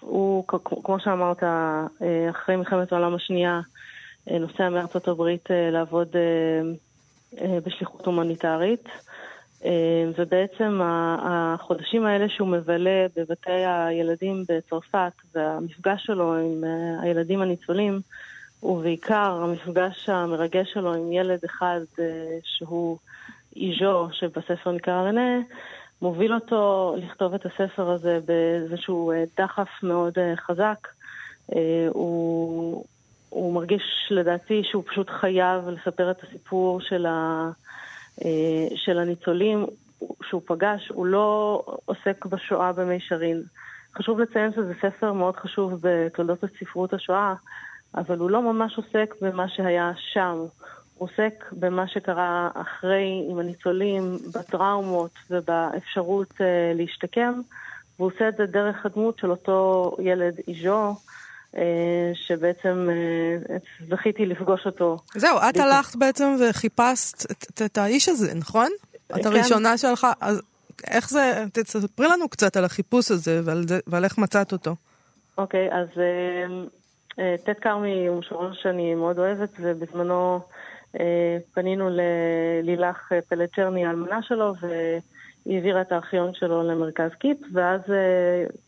הוא, 0.00 0.44
כמו 0.84 1.00
שאמרת, 1.00 1.42
אה, 1.42 1.86
אחרי 2.30 2.56
מלחמת 2.56 2.92
העולם 2.92 3.14
השנייה, 3.14 3.60
אה, 4.30 4.38
נוסע 4.38 4.68
מארצות 4.68 5.08
הברית 5.08 5.50
אה, 5.50 5.70
לעבוד 5.70 6.08
בשליחות 7.64 8.06
הומניטרית. 8.06 8.88
אה, 9.64 10.04
ובעצם 10.18 10.80
החודשים 11.22 12.06
האלה 12.06 12.28
שהוא 12.28 12.48
מבלה 12.48 13.06
בבתי 13.16 13.64
הילדים 13.66 14.44
בצרפת 14.48 15.12
והמפגש 15.34 16.06
שלו 16.06 16.34
עם 16.36 16.64
הילדים 17.02 17.42
הניצולים, 17.42 18.00
ובעיקר 18.66 19.40
המפגש 19.42 20.08
המרגש 20.08 20.72
שלו 20.72 20.94
עם 20.94 21.12
ילד 21.12 21.38
אחד 21.44 21.80
אה, 21.98 22.38
שהוא 22.44 22.98
איז'ו, 23.56 24.08
שבספר 24.12 24.72
נקרא 24.72 25.02
רנה, 25.02 25.38
מוביל 26.02 26.34
אותו 26.34 26.94
לכתוב 26.98 27.34
את 27.34 27.46
הספר 27.46 27.90
הזה 27.90 28.18
באיזשהו 28.24 29.12
אה, 29.12 29.24
דחף 29.36 29.68
מאוד 29.82 30.18
אה, 30.18 30.36
חזק. 30.36 30.88
הוא, 31.88 32.84
הוא 33.28 33.54
מרגיש 33.54 33.82
לדעתי 34.10 34.62
שהוא 34.64 34.82
פשוט 34.86 35.10
חייב 35.10 35.68
לספר 35.68 36.10
את 36.10 36.22
הסיפור 36.22 36.80
של, 36.80 37.06
ה, 37.06 37.50
של 38.74 38.98
הניצולים 38.98 39.66
שהוא 40.22 40.42
פגש. 40.46 40.88
הוא 40.88 41.06
לא 41.06 41.62
עוסק 41.84 42.26
בשואה 42.26 42.72
במישרין. 42.72 43.42
חשוב 43.94 44.20
לציין 44.20 44.52
שזה 44.52 44.72
ספר 44.82 45.12
מאוד 45.12 45.36
חשוב 45.36 45.72
בתולדות 45.82 46.44
הספרות 46.44 46.92
השואה, 46.94 47.34
אבל 47.96 48.18
הוא 48.18 48.30
לא 48.30 48.42
ממש 48.42 48.76
עוסק 48.76 49.14
במה 49.20 49.48
שהיה 49.48 49.92
שם. 50.12 50.44
הוא 50.94 51.08
עוסק 51.08 51.44
במה 51.52 51.88
שקרה 51.88 52.48
אחרי 52.54 53.26
עם 53.30 53.38
הניצולים, 53.38 54.18
בטראומות 54.34 55.10
ובאפשרות 55.30 56.30
uh, 56.30 56.42
להשתקם, 56.74 57.40
והוא 57.98 58.10
עושה 58.14 58.28
את 58.28 58.36
זה 58.36 58.46
דרך 58.46 58.86
הדמות 58.86 59.18
של 59.18 59.30
אותו 59.30 59.96
ילד 60.02 60.34
איז'ו, 60.48 60.94
uh, 61.54 61.58
שבעצם 62.14 62.88
uh, 62.88 63.86
זכיתי 63.90 64.26
לפגוש 64.26 64.66
אותו. 64.66 64.98
זהו, 65.14 65.38
את 65.48 65.56
הלכת 65.56 65.96
בעצם 65.96 66.36
וחיפשת 66.40 67.30
את, 67.30 67.62
את, 67.62 67.78
האיש 67.78 68.08
הזה, 68.08 68.34
נכון? 68.34 68.68
את 69.06 69.22
כן. 69.22 69.26
הראשונה 69.26 69.78
שלך, 69.78 70.06
אז 70.20 70.42
איך 70.90 71.10
זה, 71.10 71.44
תספרי 71.52 72.08
לנו 72.08 72.28
קצת 72.28 72.56
על 72.56 72.64
החיפוש 72.64 73.10
הזה 73.10 73.40
ועל, 73.44 73.68
זה, 73.68 73.78
ועל 73.86 74.04
איך 74.04 74.18
מצאת 74.18 74.52
אותו. 74.52 74.76
אוקיי, 75.38 75.68
אז 75.72 75.88
uh, 77.16 77.20
uh, 77.20 77.52
ט' 77.52 77.60
כרמי 77.60 78.06
הוא 78.06 78.18
משורר 78.18 78.52
שאני 78.52 78.94
מאוד 78.94 79.18
אוהבת, 79.18 79.50
ובזמנו 79.60 80.40
uh, 80.96 81.00
פנינו 81.54 81.88
ללילך 81.90 83.12
אה, 83.12 83.20
פלצ'רני, 83.28 83.86
האלמנה 83.86 84.22
שלו, 84.22 84.54
והיא 84.60 85.56
העבירה 85.56 85.80
את 85.80 85.92
הארכיון 85.92 86.34
שלו 86.34 86.62
למרכז 86.62 87.10
קיפ, 87.18 87.38
ואז 87.52 87.80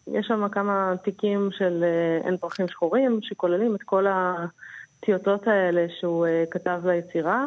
יש 0.06 0.26
שם 0.26 0.48
כמה 0.48 0.94
תיקים 1.04 1.48
של 1.52 1.84
אין 2.24 2.36
פרחים 2.36 2.68
שחורים, 2.68 3.18
שכוללים 3.22 3.74
את 3.74 3.82
כל 3.82 4.06
הטיוטות 4.08 5.48
האלה 5.48 5.86
שהוא 6.00 6.26
כתב 6.50 6.80
ליצירה. 6.84 7.44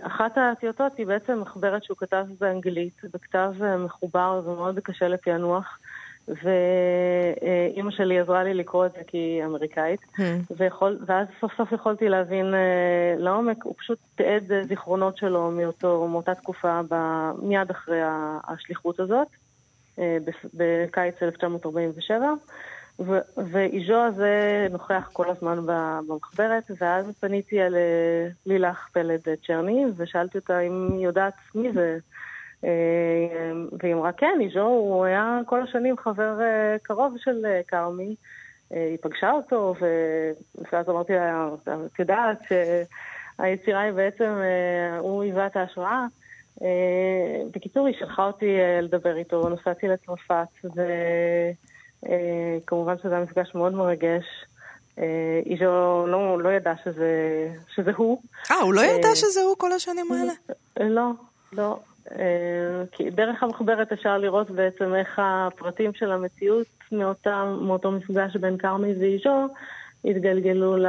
אחת 0.00 0.38
האותיות 0.38 0.80
היא 0.98 1.06
בעצם 1.06 1.40
מחברת 1.40 1.84
שהוא 1.84 1.96
כתב 1.96 2.26
באנגלית, 2.40 3.02
בכתב 3.14 3.52
מחובר 3.78 4.42
ומאוד 4.44 4.78
קשה 4.78 5.08
לפענוח. 5.08 5.78
ואימא 6.28 7.90
שלי 7.90 8.20
עזרה 8.20 8.44
לי 8.44 8.54
לקרוא 8.54 8.86
את 8.86 8.92
זה 8.92 9.00
כי 9.06 9.18
היא 9.18 9.44
אמריקאית, 9.44 10.00
hmm. 10.00 10.22
ויכול, 10.56 10.98
ואז 11.06 11.26
סוף 11.40 11.52
סוף 11.56 11.72
יכולתי 11.72 12.08
להבין 12.08 12.54
uh, 12.54 13.20
לעומק, 13.20 13.64
הוא 13.64 13.74
פשוט 13.78 13.98
תיעד 14.14 14.52
זיכרונות 14.68 15.16
שלו 15.16 15.50
מאותו, 15.50 16.08
מאותה 16.08 16.34
תקופה 16.34 16.80
ב, 16.90 16.94
מיד 17.42 17.70
אחרי 17.70 18.00
השליחות 18.48 19.00
הזאת, 19.00 19.28
uh, 19.96 20.00
בקיץ 20.54 21.22
1947. 21.22 22.26
ואיז'ו 23.52 23.94
הזה 23.94 24.66
נוכח 24.70 25.10
כל 25.12 25.30
הזמן 25.30 25.58
במחברת, 25.66 26.70
ואז 26.80 27.06
פניתי 27.20 27.60
על 27.60 27.74
אה, 27.74 28.28
לילך 28.46 28.88
פלד 28.92 29.20
צ'רני, 29.46 29.84
ושאלתי 29.96 30.38
אותה 30.38 30.60
אם 30.60 30.88
היא 30.92 31.04
יודעת 31.04 31.34
מי 31.54 31.72
זה. 31.72 31.80
אה, 31.80 31.98
והיא 32.62 33.94
אמרה, 33.94 34.12
כן, 34.12 34.38
איז'ו, 34.40 34.60
הוא 34.60 35.04
היה 35.04 35.40
כל 35.46 35.62
השנים 35.62 35.96
חבר 35.96 36.40
אה, 36.40 36.76
קרוב 36.82 37.16
של 37.18 37.46
אה, 37.46 37.60
כרמי. 37.68 38.14
היא 38.70 38.98
פגשה 39.00 39.30
אותו, 39.30 39.74
ואז 40.72 40.88
אמרתי 40.88 41.12
לה, 41.12 41.48
את 41.64 41.98
יודעת 41.98 42.38
שהיצירה 42.48 43.80
היא 43.80 43.92
בעצם, 43.92 44.32
הוא 44.98 45.22
היווה 45.22 45.46
את 45.46 45.56
ההשראה. 45.56 46.06
בקיצור, 47.52 47.86
היא 47.86 47.96
שלחה 47.98 48.26
אותי 48.26 48.58
לדבר 48.82 49.16
איתו, 49.16 49.48
נסעתי 49.48 49.88
לצרפת, 49.88 50.46
וכמובן 52.64 52.98
שזה 52.98 53.14
היה 53.14 53.24
מפגש 53.24 53.54
מאוד 53.54 53.74
מרגש. 53.74 54.24
איז'ו 55.46 56.06
לא, 56.06 56.42
לא 56.42 56.48
ידע 56.48 56.72
שזה, 56.84 57.10
שזה 57.74 57.90
הוא. 57.96 58.22
אה, 58.50 58.56
הוא 58.56 58.74
לא 58.74 58.80
ידע 58.80 59.08
שזה 59.14 59.40
הוא 59.40 59.54
כל 59.58 59.72
השנים 59.72 60.12
האלה? 60.12 60.32
לא, 60.80 61.10
לא. 61.52 61.78
אה, 62.10 62.84
כי 62.92 63.10
דרך 63.10 63.42
המחברת 63.42 63.92
אפשר 63.92 64.18
לראות 64.18 64.50
בעצם 64.50 64.94
איך 64.94 65.20
הפרטים 65.22 65.90
של 65.94 66.12
המציאות 66.12 66.66
מאותה, 66.92 67.44
מאותו 67.60 67.90
מפגש 67.90 68.36
בין 68.36 68.58
כרמי 68.58 68.92
ואישו 69.00 69.46
התגלגלו 70.04 70.76
ל, 70.76 70.86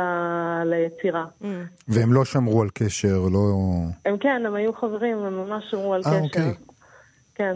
ליצירה. 0.66 1.26
Mm. 1.42 1.46
והם 1.88 2.14
לא 2.14 2.26
שמרו 2.26 2.62
על 2.62 2.70
קשר, 2.74 3.20
לא... 3.32 3.54
הם 4.06 4.18
כן, 4.18 4.44
הם 4.46 4.56
היו 4.56 4.74
חברים, 4.74 5.18
הם 5.18 5.38
ממש 5.38 5.64
שמרו 5.72 5.94
על 5.94 6.02
아, 6.02 6.08
אה, 6.08 6.12
קשר. 6.12 6.24
אוקיי. 6.24 6.54
כן. 7.36 7.56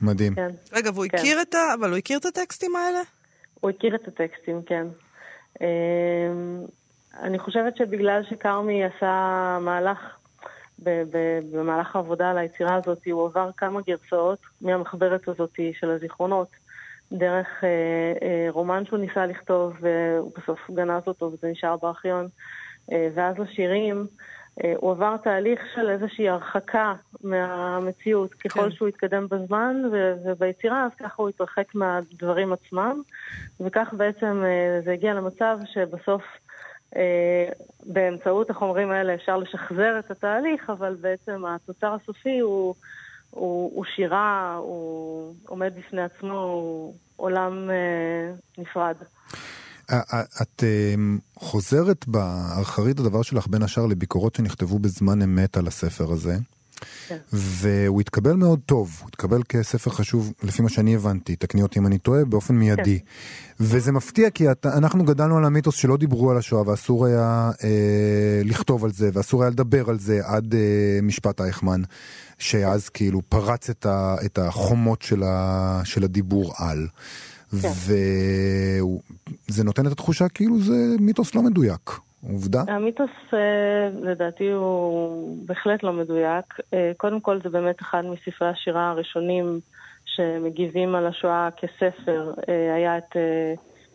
מדהים. 0.00 0.34
כן. 0.34 0.50
רגע, 0.72 0.90
והוא 0.94 1.06
כן. 1.10 1.18
הכיר 1.18 1.42
את 1.42 1.54
ה... 1.54 1.58
אבל 1.80 1.90
הוא 1.90 1.98
הכיר 1.98 2.18
את 2.18 2.24
הטקסטים 2.24 2.76
האלה? 2.76 3.00
הוא 3.60 3.70
הכיר 3.70 3.94
את 3.94 4.08
הטקסטים, 4.08 4.62
כן. 4.66 4.86
אה, 5.62 5.66
אני 7.22 7.38
חושבת 7.38 7.76
שבגלל 7.76 8.22
שכרמי 8.30 8.84
עשה 8.84 9.58
מהלך 9.60 9.98
במהלך 11.52 11.96
העבודה 11.96 12.30
על 12.30 12.38
היצירה 12.38 12.74
הזאת, 12.74 13.06
הוא 13.06 13.26
עבר 13.26 13.50
כמה 13.56 13.80
גרסאות 13.80 14.38
מהמחברת 14.60 15.28
הזאת 15.28 15.60
של 15.72 15.90
הזיכרונות, 15.90 16.48
דרך 17.12 17.46
אה, 17.64 17.68
אה, 18.22 18.46
רומן 18.50 18.84
שהוא 18.86 18.98
ניסה 18.98 19.26
לכתוב, 19.26 19.76
והוא 19.80 20.32
בסוף 20.36 20.70
גנז 20.70 21.02
אותו 21.06 21.26
וזה 21.32 21.48
נשאר 21.48 21.76
בארכיון, 21.82 22.28
אה, 22.92 23.08
ואז 23.14 23.38
לשירים. 23.38 24.06
אה, 24.64 24.72
הוא 24.76 24.90
עבר 24.90 25.16
תהליך 25.16 25.60
של 25.74 25.90
איזושהי 25.90 26.28
הרחקה 26.28 26.94
מהמציאות 27.24 28.34
ככל 28.34 28.60
כן. 28.60 28.70
שהוא 28.70 28.88
התקדם 28.88 29.26
בזמן 29.30 29.82
וביצירה, 30.24 30.84
אז 30.84 30.90
ככה 30.98 31.14
הוא 31.16 31.28
התרחק 31.28 31.74
מהדברים 31.74 32.52
עצמם, 32.52 33.02
וכך 33.60 33.94
בעצם 33.96 34.42
אה, 34.44 34.80
זה 34.84 34.92
הגיע 34.92 35.14
למצב 35.14 35.58
שבסוף 35.66 36.22
באמצעות 37.86 38.50
החומרים 38.50 38.90
האלה 38.90 39.14
אפשר 39.14 39.36
לשחזר 39.36 39.98
את 39.98 40.10
התהליך, 40.10 40.70
אבל 40.70 40.96
בעצם 41.00 41.44
התוצר 41.44 41.96
הסופי 42.02 42.38
הוא, 42.38 42.74
הוא, 43.30 43.72
הוא 43.74 43.84
שירה, 43.96 44.54
הוא 44.54 45.34
עומד 45.46 45.72
בפני 45.78 46.02
עצמו, 46.02 46.38
הוא 46.38 46.94
עולם 47.16 47.70
אה, 47.70 48.32
נפרד. 48.58 48.96
את 50.42 50.64
חוזרת 51.34 52.08
באחרית 52.08 53.00
הדבר 53.00 53.22
שלך 53.22 53.46
בין 53.46 53.62
השאר 53.62 53.86
לביקורות 53.86 54.34
שנכתבו 54.34 54.78
בזמן 54.78 55.22
אמת 55.22 55.56
על 55.56 55.66
הספר 55.66 56.12
הזה. 56.12 56.34
כן. 57.08 57.16
והוא 57.32 58.00
התקבל 58.00 58.32
מאוד 58.32 58.60
טוב, 58.66 58.96
הוא 59.00 59.08
התקבל 59.08 59.42
כספר 59.48 59.90
חשוב, 59.90 60.32
לפי 60.42 60.62
מה 60.62 60.68
שאני 60.68 60.94
הבנתי, 60.94 61.36
תקני 61.36 61.62
אותי 61.62 61.78
אם 61.78 61.86
אני 61.86 61.98
טועה, 61.98 62.24
באופן 62.24 62.54
מיידי. 62.54 62.98
כן. 62.98 63.04
וזה 63.60 63.92
מפתיע 63.92 64.30
כי 64.30 64.44
אנחנו 64.64 65.04
גדלנו 65.04 65.38
על 65.38 65.44
המיתוס 65.44 65.74
שלא 65.74 65.96
דיברו 65.96 66.30
על 66.30 66.38
השואה 66.38 66.68
ואסור 66.68 67.06
היה 67.06 67.50
אה, 67.64 68.42
לכתוב 68.44 68.84
על 68.84 68.92
זה 68.92 69.10
ואסור 69.12 69.42
היה 69.42 69.50
לדבר 69.50 69.90
על 69.90 69.98
זה 69.98 70.20
עד 70.24 70.54
אה, 70.54 70.98
משפט 71.02 71.40
אייכמן, 71.40 71.82
שאז 72.38 72.88
כאילו 72.88 73.22
פרץ 73.28 73.70
את, 73.70 73.86
ה, 73.86 74.16
את 74.24 74.38
החומות 74.38 75.02
של, 75.02 75.22
ה, 75.22 75.80
של 75.84 76.04
הדיבור 76.04 76.52
על. 76.56 76.86
כן. 77.62 77.68
וזה 79.48 79.64
נותן 79.64 79.86
את 79.86 79.92
התחושה 79.92 80.28
כאילו 80.28 80.62
זה 80.62 80.96
מיתוס 81.00 81.34
לא 81.34 81.42
מדויק. 81.42 81.90
עובדה? 82.30 82.62
המיתוס 82.68 83.10
אה, 83.34 83.88
לדעתי 84.02 84.50
הוא 84.50 85.46
בהחלט 85.46 85.82
לא 85.82 85.92
מדויק. 85.92 86.44
אה, 86.74 86.92
קודם 86.96 87.20
כל 87.20 87.40
זה 87.42 87.48
באמת 87.48 87.80
אחד 87.80 88.02
מספרי 88.04 88.48
השירה 88.48 88.90
הראשונים 88.90 89.60
שמגיבים 90.04 90.94
על 90.94 91.06
השואה 91.06 91.48
כספר. 91.56 92.32
אה, 92.48 92.74
היה 92.74 92.98
את 92.98 93.16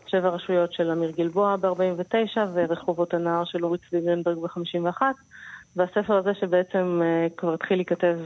שבע 0.08 0.30
רשויות 0.30 0.74
של 0.74 0.92
אמיר 0.92 1.12
גלבוע 1.12 1.56
ב-49 1.56 2.38
ורחובות 2.54 3.14
הנער 3.14 3.46
של 3.46 3.66
אורי 3.66 3.78
צבי 3.78 4.02
גרינברג 4.02 4.38
ב-51. 4.38 5.02
והספר 5.76 6.18
הזה 6.18 6.34
שבעצם 6.34 7.02
כבר 7.38 7.54
התחיל 7.54 7.78
להיכתב 7.78 8.20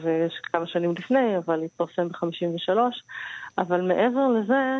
כמה 0.43 0.67
שנים 0.67 0.91
לפני, 0.91 1.37
אבל 1.37 1.63
התפרסם 1.63 2.07
ב-53. 2.07 2.77
אבל 3.57 3.81
מעבר 3.81 4.27
לזה, 4.27 4.79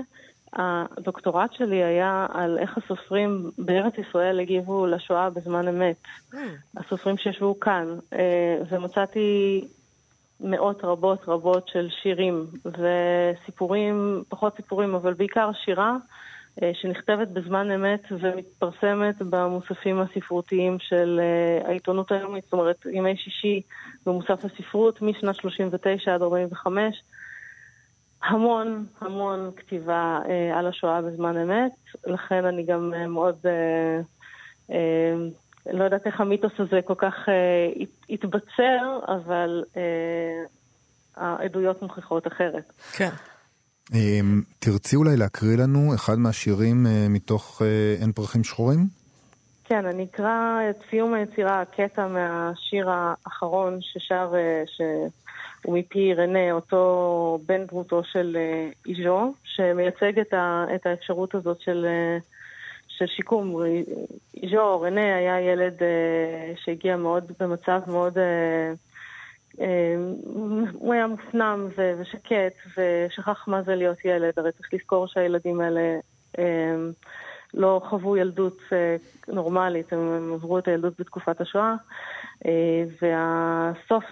הדוקטורט 0.54 1.54
שלי 1.54 1.84
היה 1.84 2.26
על 2.34 2.58
איך 2.60 2.78
הסופרים 2.78 3.52
בארץ 3.58 3.94
ישראל 3.98 4.40
הגיבו 4.40 4.88
לשואה 4.88 5.30
בזמן 5.30 5.68
אמת. 5.68 5.96
Mm. 6.34 6.38
הסופרים 6.78 7.18
שישבו 7.18 7.60
כאן, 7.60 7.88
אה, 8.14 8.58
ומצאתי 8.70 9.62
מאות 10.40 10.84
רבות 10.84 11.28
רבות 11.28 11.68
של 11.68 11.90
שירים 12.04 12.46
וסיפורים, 12.66 14.24
פחות 14.30 14.56
סיפורים, 14.56 14.96
אבל 14.96 15.14
בעיקר 15.14 15.52
שירה, 15.66 15.98
אה, 16.64 16.72
שנכתבת 16.74 17.28
בזמן 17.28 17.72
אמת 17.72 18.04
ומתפרסמת 18.12 19.22
במוספים 19.22 20.00
הספרותיים 20.00 20.78
של 20.80 21.20
אה, 21.24 21.68
העיתונות 21.68 22.12
היומית, 22.12 22.44
זאת 22.44 22.54
אומרת, 22.54 22.86
ימי 22.92 23.18
שישי 23.18 23.62
במוסף 24.06 24.46
הספרות 24.46 25.02
משנת 25.02 25.36
39 25.36 26.16
עד 26.16 26.22
45. 26.22 27.04
המון 28.24 28.86
המון 29.02 29.52
כתיבה 29.58 30.20
אה, 30.30 30.60
על 30.60 30.68
השואה 30.68 31.02
בזמן 31.02 31.38
אמת, 31.38 31.72
לכן 32.08 32.46
אני 32.46 32.66
גם 32.66 32.94
אה, 32.94 33.08
מאוד, 33.08 33.36
אה, 33.46 34.02
אה, 34.72 35.14
לא 35.74 35.84
יודעת 35.84 36.08
איך 36.08 36.22
המיתוס 36.22 36.54
הזה 36.60 36.80
כל 36.86 36.96
כך 36.98 37.14
אה, 37.30 37.84
התבצר, 38.10 39.00
אבל 39.08 39.64
אה, 39.78 40.44
העדויות 41.16 41.82
מוכיחות 41.82 42.28
אחרת. 42.28 42.72
כן. 42.94 43.10
אה, 43.94 44.20
תרצי 44.60 44.96
אולי 44.96 45.18
להקריא 45.18 45.58
לנו 45.58 45.96
אחד 45.96 46.20
מהשירים 46.20 46.88
אה, 46.88 47.06
מתוך 47.10 47.62
אה, 47.62 47.96
אין 48.02 48.12
פרחים 48.12 48.44
שחורים? 48.44 48.80
כן, 49.64 49.86
אני 49.86 50.04
אקרא 50.04 50.60
את 50.70 50.76
סיום 50.90 51.14
היצירה, 51.14 51.64
קטע 51.66 52.08
מהשיר 52.08 52.90
האחרון 52.90 53.80
ששר, 53.82 54.34
ש... 54.66 54.82
ומפי 55.66 56.14
רנה, 56.14 56.52
אותו 56.52 57.40
בן 57.46 57.66
דמותו 57.66 58.04
של 58.04 58.38
אה, 58.40 58.70
איז'ו, 58.88 59.34
שמייצג 59.44 60.20
את, 60.20 60.34
ה, 60.34 60.66
את 60.76 60.86
האפשרות 60.86 61.36
הזאת 61.36 61.62
של, 61.62 61.86
אה, 61.90 62.18
של 62.88 63.08
שיקום. 63.08 63.56
איז'ו, 64.44 64.82
רנה, 64.82 65.16
היה 65.16 65.42
ילד 65.42 65.84
אה, 65.84 66.54
שהגיע 66.64 66.98
מאוד 66.98 67.32
במצב 67.40 67.82
מאוד... 67.88 68.18
הוא 70.74 70.94
היה 70.94 71.08
מופנם 71.08 71.68
ושקט 71.76 72.54
ושכח 72.78 73.48
מה 73.48 73.62
זה 73.62 73.76
להיות 73.76 74.06
ילד, 74.06 74.34
הרי 74.38 74.52
צריך 74.52 74.74
לזכור 74.74 75.08
שהילדים 75.08 75.62
האלה 75.62 76.00
לא 77.54 77.82
חוו 77.90 78.18
ילדות 78.18 78.58
נורמלית, 79.28 79.94
הם 79.94 80.34
עברו 80.34 80.60
את 80.60 80.68
הילדות 80.68 80.94
בתקופת 81.00 81.42
השואה. 81.42 81.76
אה, 82.46 82.84
והסוף 83.02 84.04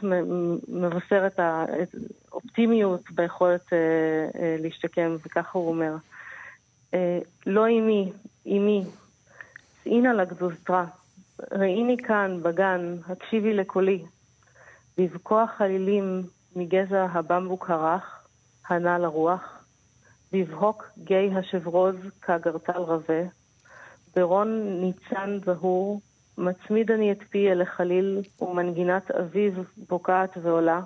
מבשר 0.67 1.27
את 1.27 1.39
האופטימיות 1.39 3.11
ביכולת 3.11 3.73
אה, 3.73 3.77
אה, 4.41 4.55
להשתקם, 4.59 5.15
וככה 5.25 5.59
הוא 5.59 5.69
אומר. 5.69 5.95
לא 7.45 7.67
אמי, 7.67 8.11
אמי, 8.47 8.83
צאי 9.83 10.01
נא 10.01 10.07
לגזוזתרה, 10.07 10.85
ראיני 11.51 11.97
כאן 11.97 12.39
בגן, 12.43 12.97
הקשיבי 13.07 13.53
לקולי, 13.53 14.03
בבכוע 14.97 15.45
חלילים 15.57 16.23
מגזע 16.55 17.05
הבמבוק 17.11 17.69
הרך, 17.69 18.25
הנע 18.69 18.97
לרוח, 18.97 19.63
בבהוק 20.31 20.89
גיא 21.03 21.37
השברוז 21.37 21.95
כגרטל 22.21 22.81
רבה, 22.81 23.21
ברון 24.15 24.81
ניצן 24.81 25.39
זהור, 25.45 26.01
מצמיד 26.39 26.91
אני 26.91 27.12
את 27.12 27.23
פי 27.30 27.52
אל 27.52 27.62
החליל, 27.62 28.21
ומנגינת 28.41 29.12
אביב 29.12 29.54
בוקעת 29.89 30.38
ועולה. 30.41 30.82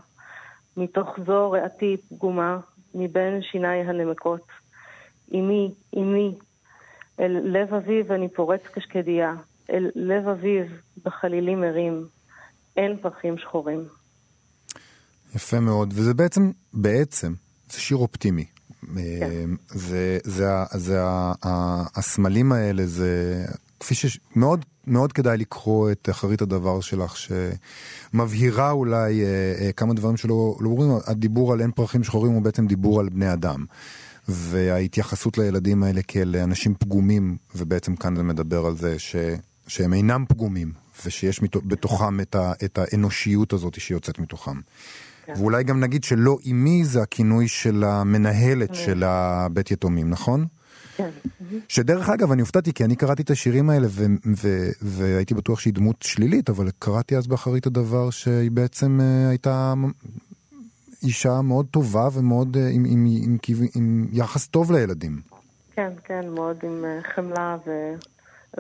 מתוך 0.78 1.08
זו 1.26 1.52
ריאתי 1.52 1.98
פגומה, 2.10 2.60
מבין 2.96 3.42
שיניי 3.42 3.82
הנמקות. 3.82 4.48
אמי, 5.34 5.74
אמי, 5.96 6.36
אל 7.20 7.40
לב 7.44 7.74
אביב 7.74 8.12
אני 8.12 8.30
פורץ 8.30 8.62
קשקדיה, 8.74 9.36
אל 9.70 9.92
לב 9.96 10.28
אביב 10.28 10.82
בחלילים 11.06 11.64
ערים, 11.64 12.06
אין 12.78 12.98
פרחים 12.98 13.38
שחורים. 13.38 13.84
יפה 15.36 15.60
מאוד, 15.60 15.94
וזה 15.96 16.14
בעצם, 16.14 16.52
בעצם, 16.74 17.34
זה 17.70 17.80
שיר 17.80 17.98
אופטימי. 17.98 18.46
כן. 18.82 19.50
זה, 19.68 20.18
זה, 20.24 20.66
זה, 20.74 20.80
זה 20.80 21.00
הסמלים 21.96 22.52
האלה, 22.52 22.86
זה 22.86 23.46
כפי 23.84 23.96
שמאוד 23.96 24.66
מאוד 24.88 25.14
כדאי 25.14 25.38
לקרוא 25.38 25.92
את 25.92 26.10
אחרית 26.12 26.42
הדבר 26.42 26.82
שלך, 26.82 27.16
שמבהירה 27.18 28.72
אולי 28.72 29.24
אה, 29.24 29.28
אה, 29.62 29.72
כמה 29.72 29.94
דברים 29.94 30.18
שלא 30.18 30.58
לא 30.60 30.70
ברורים. 30.70 30.92
הדיבור 31.06 31.54
על 31.54 31.62
אין 31.62 31.72
פרחים 31.72 32.04
שחורים 32.04 32.32
הוא 32.32 32.42
בעצם 32.42 32.68
דיבור 32.68 33.00
על 33.00 33.10
בני 33.10 33.34
אדם. 33.34 33.66
וההתייחסות 34.28 35.38
לילדים 35.38 35.84
האלה 35.84 36.02
כאל 36.02 36.36
אנשים 36.36 36.74
פגומים, 36.80 37.38
ובעצם 37.56 37.96
כאן 37.96 38.16
זה 38.16 38.24
מדבר 38.24 38.66
על 38.66 38.78
זה 38.78 39.00
ש, 39.00 39.16
שהם 39.68 39.94
אינם 39.94 40.26
פגומים, 40.30 40.72
ושיש 41.06 41.42
בתוכם 41.66 42.20
את, 42.20 42.36
ה, 42.36 42.54
את 42.66 42.78
האנושיות 42.78 43.54
הזאת 43.54 43.80
שיוצאת 43.80 44.20
מתוכם. 44.20 44.60
כן. 45.26 45.34
ואולי 45.38 45.64
גם 45.64 45.80
נגיד 45.80 46.04
שלא 46.04 46.38
אימי 46.46 46.86
זה 46.86 47.02
הכינוי 47.02 47.48
של 47.48 47.84
המנהלת 47.84 48.70
כן. 48.70 48.76
של 48.76 49.04
הבית 49.04 49.72
יתומים, 49.72 50.10
נכון? 50.10 50.46
שדרך 51.68 52.10
אגב, 52.10 52.32
אני 52.32 52.42
הופתעתי, 52.42 52.74
כי 52.74 52.84
אני 52.84 52.96
קראתי 52.96 53.22
את 53.22 53.30
השירים 53.30 53.70
האלה 53.70 53.88
והייתי 54.82 55.34
בטוח 55.34 55.60
שהיא 55.60 55.74
דמות 55.74 56.02
שלילית, 56.02 56.50
אבל 56.50 56.70
קראתי 56.80 57.18
אז 57.18 57.28
באחרית 57.28 57.66
הדבר 57.66 58.10
שהיא 58.10 58.52
בעצם 58.52 59.00
uh, 59.00 59.30
הייתה 59.30 59.74
אישה 61.04 61.42
מאוד 61.42 61.66
טובה 61.72 62.08
ומאוד 62.14 62.56
uh, 62.56 62.60
עם, 62.60 62.86
עם, 62.86 63.06
עם, 63.24 63.38
עם, 63.48 63.68
עם 63.76 64.08
יחס 64.12 64.48
טוב 64.48 64.72
לילדים. 64.72 65.22
כן, 65.76 65.90
כן, 66.04 66.30
מאוד 66.30 66.58
עם 66.64 66.86
uh, 66.86 67.16
חמלה, 67.16 67.58
ו... 67.68 67.72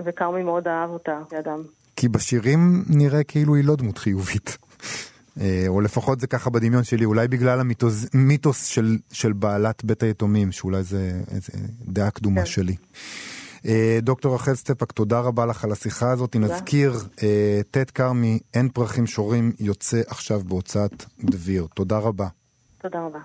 וכרמי 0.05 0.43
מאוד 0.43 0.67
אהב 0.67 0.89
אותה 0.89 1.19
כאדם. 1.29 1.63
כי 1.95 2.07
בשירים 2.07 2.83
נראה 2.89 3.23
כאילו 3.23 3.55
היא 3.55 3.63
לא 3.63 3.75
דמות 3.75 3.97
חיובית. 3.97 4.57
אה, 5.41 5.65
או 5.67 5.81
לפחות 5.81 6.19
זה 6.19 6.27
ככה 6.27 6.49
בדמיון 6.49 6.83
שלי, 6.83 7.05
אולי 7.05 7.27
בגלל 7.27 7.59
המיתוס 8.13 8.65
של, 8.65 8.97
של 9.11 9.33
בעלת 9.33 9.83
בית 9.83 10.03
היתומים, 10.03 10.51
שאולי 10.51 10.83
זה, 10.83 11.21
זה 11.31 11.53
דעה 11.85 12.11
קדומה 12.11 12.41
כן. 12.41 12.45
שלי. 12.45 12.75
אה, 13.65 13.99
דוקטור 14.01 14.35
רחל 14.35 14.55
סטפק, 14.55 14.91
תודה 14.91 15.19
רבה 15.19 15.45
לך 15.45 15.63
על 15.63 15.71
השיחה 15.71 16.11
הזאת. 16.11 16.31
תודה. 16.31 16.45
נזכיר, 16.45 16.99
אה, 17.23 17.61
ט' 17.71 17.91
כרמי, 17.91 18.39
אין 18.53 18.69
פרחים 18.69 19.07
שורים, 19.07 19.51
יוצא 19.59 20.01
עכשיו 20.07 20.41
בהוצאת 20.45 21.05
דביר. 21.23 21.67
תודה 21.75 21.97
רבה. 21.97 22.27
תודה 22.81 23.05
רבה. 23.05 23.19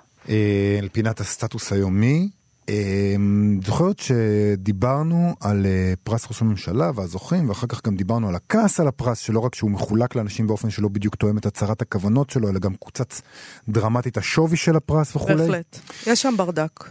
אל 0.78 0.88
פינת 0.92 1.20
הסטטוס 1.20 1.72
היומי. 1.72 2.28
אמ, 2.68 3.60
זוכרת 3.66 3.98
שדיברנו 3.98 5.34
על 5.40 5.66
אה, 5.66 5.94
פרס 6.04 6.26
ראש 6.28 6.42
הממשלה 6.42 6.90
והזוכים, 6.94 7.48
ואחר 7.48 7.66
כך 7.66 7.86
גם 7.86 7.96
דיברנו 7.96 8.28
על 8.28 8.34
הכעס 8.34 8.80
על 8.80 8.88
הפרס, 8.88 9.18
שלא 9.18 9.40
רק 9.40 9.54
שהוא 9.54 9.70
מחולק 9.70 10.14
לאנשים 10.14 10.46
באופן 10.46 10.70
שלא 10.70 10.88
בדיוק 10.88 11.14
תואם 11.14 11.38
את 11.38 11.46
הצהרת 11.46 11.82
הכוונות 11.82 12.30
שלו, 12.30 12.48
אלא 12.48 12.58
גם 12.58 12.74
קוצץ 12.74 13.22
דרמטית 13.68 14.16
השווי 14.16 14.56
של 14.56 14.76
הפרס 14.76 15.16
וכולי. 15.16 15.36
בהחלט, 15.36 15.78
יש 16.06 16.22
שם 16.22 16.34
ברדק. 16.36 16.90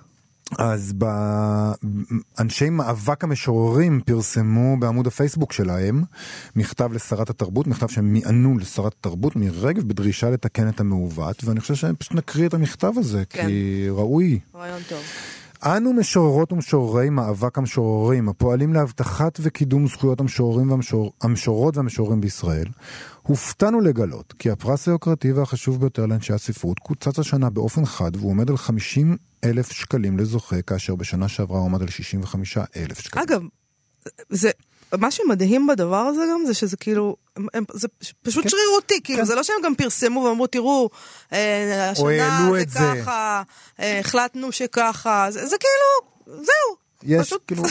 אז 0.59 0.93
אנשי 2.39 2.69
מאבק 2.69 3.23
המשוררים 3.23 4.01
פרסמו 4.05 4.77
בעמוד 4.79 5.07
הפייסבוק 5.07 5.53
שלהם 5.53 6.03
מכתב 6.55 6.93
לשרת 6.93 7.29
התרבות, 7.29 7.67
מכתב 7.67 7.87
שהם 7.87 8.13
מיענו 8.13 8.57
לשרת 8.57 8.95
התרבות 8.99 9.35
מירי 9.35 9.59
רגב 9.59 9.87
בדרישה 9.87 10.29
לתקן 10.29 10.69
את 10.69 10.79
המעוות, 10.79 11.43
ואני 11.43 11.59
חושב 11.59 11.75
שפשוט 11.75 12.13
נקריא 12.13 12.47
את 12.47 12.53
המכתב 12.53 12.91
הזה, 12.95 13.23
כן. 13.29 13.47
כי 13.47 13.87
ראוי. 13.89 14.39
רעיון 14.55 14.81
טוב. 14.89 14.99
אנו 15.63 15.93
משוררות 15.93 16.51
ומשוררי 16.51 17.09
מאבק 17.09 17.57
המשוררים, 17.57 18.29
הפועלים 18.29 18.73
להבטחת 18.73 19.39
וקידום 19.41 19.87
זכויות 19.87 20.19
המשוררים 20.19 20.71
והמשור... 20.71 21.13
המשוררות 21.21 21.77
והמשוררים 21.77 22.21
בישראל, 22.21 22.67
הופתענו 23.21 23.81
לגלות 23.81 24.33
כי 24.39 24.49
הפרס 24.49 24.87
היוקרתי 24.87 25.31
והחשוב 25.31 25.79
ביותר 25.79 26.05
לאנשי 26.05 26.33
הספרות 26.33 26.79
קוצץ 26.79 27.19
השנה 27.19 27.49
באופן 27.49 27.85
חד 27.85 28.15
והוא 28.15 28.29
עומד 28.29 28.49
על 28.49 28.57
50 28.57 29.17
אלף 29.43 29.71
שקלים 29.71 30.19
לזוכה, 30.19 30.61
כאשר 30.61 30.95
בשנה 30.95 31.27
שעברה 31.27 31.57
הוא 31.57 31.65
עומד 31.65 31.81
על 31.81 31.89
65 31.89 32.57
אלף 32.75 32.99
שקלים. 32.99 33.23
אגב, 33.23 33.41
זה 34.29 34.49
מה 34.93 35.11
שמדהים 35.11 35.67
בדבר 35.67 35.97
הזה 35.97 36.21
גם 36.31 36.45
זה 36.45 36.53
שזה 36.53 36.77
כאילו, 36.77 37.15
הם, 37.53 37.63
זה 37.73 37.87
פשוט 38.23 38.43
כן. 38.43 38.49
שרירותי, 38.49 39.01
כאילו 39.03 39.19
כן. 39.19 39.25
זה 39.25 39.35
לא 39.35 39.43
שהם 39.43 39.55
גם 39.63 39.75
פרסמו 39.75 40.19
ואמרו 40.19 40.47
תראו, 40.47 40.89
אה, 41.33 41.89
השנה 41.91 42.49
זה 42.67 42.79
ככה, 43.01 43.43
אה, 43.79 43.99
החלטנו 43.99 44.51
שככה, 44.51 45.27
זה, 45.29 45.45
זה 45.45 45.55
כאילו, 45.59 46.11
זהו. 46.35 46.87
יש 47.03 47.27
פשוט 47.27 47.41
כאילו, 47.47 47.63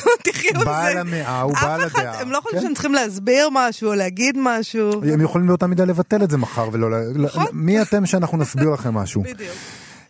בעל 0.65 0.99
המאה 0.99 1.41
הוא 1.41 1.55
בעל 1.63 1.83
הדעה. 1.83 2.21
הם 2.21 2.31
לא 2.31 2.41
חושבים 2.41 2.61
כן? 2.61 2.67
שהם 2.67 2.75
צריכים 2.75 2.93
להסביר 2.93 3.49
משהו 3.53 3.89
או 3.89 3.95
להגיד 3.95 4.37
משהו. 4.39 4.91
הם 5.13 5.21
יכולים 5.21 5.47
באותה 5.47 5.67
מידה 5.67 5.85
לבטל 5.85 6.23
את 6.23 6.31
זה 6.31 6.37
מחר 6.37 6.69
ולא... 6.73 6.89
נכון. 7.15 7.47
מי 7.53 7.83
אתם 7.83 8.07
שאנחנו 8.07 8.39
נסביר 8.39 8.71
לכם 8.71 8.95
משהו? 8.95 9.23
בדיוק. 9.33 9.57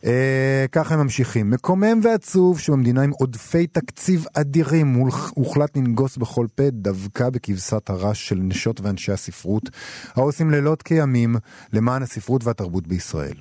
אה, 0.06 0.66
ככה 0.72 0.94
הם 0.94 1.00
ממשיכים. 1.00 1.50
מקומם 1.50 2.00
ועצוב 2.02 2.60
שבמדינה 2.60 3.02
עם 3.02 3.10
עודפי 3.10 3.66
תקציב 3.66 4.26
אדירים 4.34 4.94
הוחלט 5.34 5.76
לנגוס 5.76 6.16
בכל 6.16 6.46
פה 6.54 6.70
דווקא 6.70 7.30
בכבשת 7.30 7.90
הרש 7.90 8.28
של 8.28 8.36
נשות 8.36 8.80
ואנשי 8.80 9.12
הספרות, 9.12 9.70
העושים 10.14 10.50
לילות 10.50 10.82
כימים 10.82 11.36
למען 11.72 12.02
הספרות 12.02 12.44
והתרבות 12.44 12.86
בישראל. 12.86 13.34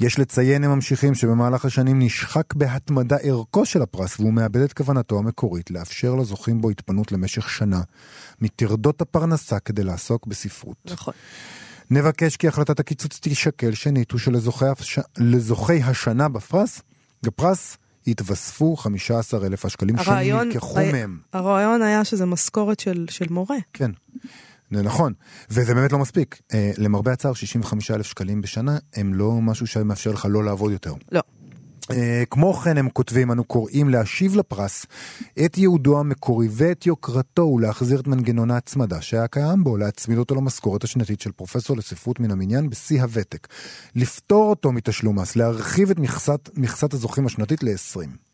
יש 0.00 0.18
לציין, 0.18 0.64
הם 0.64 0.70
ממשיכים, 0.70 1.14
שבמהלך 1.14 1.64
השנים 1.64 1.98
נשחק 1.98 2.54
בהתמדה 2.54 3.16
ערכו 3.16 3.64
של 3.64 3.82
הפרס 3.82 4.20
והוא 4.20 4.32
מאבד 4.32 4.60
את 4.60 4.72
כוונתו 4.72 5.18
המקורית 5.18 5.70
לאפשר 5.70 6.14
לזוכים 6.14 6.60
בו 6.60 6.70
התפנות 6.70 7.12
למשך 7.12 7.50
שנה 7.50 7.80
מטרדות 8.40 9.00
הפרנסה 9.00 9.58
כדי 9.58 9.84
לעסוק 9.84 10.26
בספרות. 10.26 10.76
נכון. 10.84 11.14
נבקש 11.90 12.36
כי 12.36 12.48
החלטת 12.48 12.80
הקיצוץ 12.80 13.18
תישקל 13.18 13.74
שנית 13.74 14.14
ושלזוכי 14.14 15.82
השנה 15.82 16.28
בפרס, 16.28 16.82
בפרס 17.22 17.76
יתווספו 18.06 18.76
15,000 18.76 19.64
השקלים 19.64 19.96
שנלקחו 19.98 20.76
מהם. 20.92 21.18
הרעיון 21.32 21.82
היה 21.82 22.04
שזה 22.04 22.26
משכורת 22.26 22.80
של, 22.80 23.06
של 23.10 23.26
מורה. 23.30 23.56
כן. 23.72 23.90
זה 24.70 24.82
נכון, 24.82 25.12
וזה 25.50 25.74
באמת 25.74 25.92
לא 25.92 25.98
מספיק. 25.98 26.40
אה, 26.54 26.70
למרבה 26.78 27.12
הצער, 27.12 27.32
65,000 27.32 28.06
שקלים 28.06 28.40
בשנה 28.40 28.78
הם 28.94 29.14
לא 29.14 29.32
משהו 29.32 29.66
שמאפשר 29.66 30.12
לך 30.12 30.26
לא 30.30 30.44
לעבוד 30.44 30.72
יותר. 30.72 30.94
לא. 31.12 31.20
Uh, 31.90 31.94
כמו 32.30 32.54
כן 32.54 32.78
הם 32.78 32.88
כותבים, 32.90 33.32
אנו 33.32 33.44
קוראים 33.44 33.88
להשיב 33.88 34.36
לפרס 34.36 34.86
את 35.44 35.58
ייעודו 35.58 36.00
המקורי 36.00 36.48
ואת 36.50 36.86
יוקרתו 36.86 37.42
ולהחזיר 37.42 38.00
את 38.00 38.06
מנגנון 38.06 38.50
ההצמדה 38.50 39.00
שהיה 39.00 39.28
קיים 39.28 39.64
בו, 39.64 39.76
להצמיד 39.76 40.18
אותו 40.18 40.34
למשכורת 40.34 40.84
השנתית 40.84 41.20
של 41.20 41.32
פרופסור 41.32 41.76
לספרות 41.76 42.20
מן 42.20 42.30
המניין 42.30 42.70
בשיא 42.70 43.02
הוותק, 43.02 43.48
לפטור 43.94 44.50
אותו 44.50 44.72
מתשלום 44.72 45.18
מס, 45.18 45.36
להרחיב 45.36 45.90
את 45.90 45.98
מכסת, 45.98 46.50
מכסת 46.54 46.94
הזוכים 46.94 47.26
השנתית 47.26 47.62
ל-20. 47.62 48.27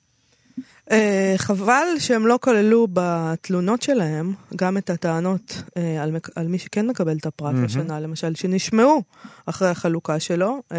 Uh, 0.90 0.94
חבל 1.37 1.87
שהם 1.99 2.27
לא 2.27 2.38
כללו 2.42 2.88
בתלונות 2.92 3.83
שלהם 3.83 4.33
גם 4.57 4.77
את 4.77 4.90
הטענות 4.90 5.62
uh, 5.66 5.81
על, 6.01 6.16
על 6.35 6.49
מי 6.49 6.59
שכן 6.59 6.87
מקבל 6.87 7.16
את 7.16 7.27
הפרט 7.27 7.55
mm-hmm. 7.55 7.64
השנה, 7.64 8.01
למשל, 8.01 8.35
שנשמעו 8.35 9.03
אחרי 9.47 9.68
החלוקה 9.68 10.20
שלו. 10.20 10.61
Uh, 10.68 10.75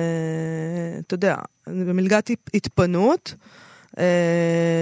אתה 1.00 1.14
יודע, 1.14 1.36
במלגת 1.68 2.30
התפנות, 2.54 3.36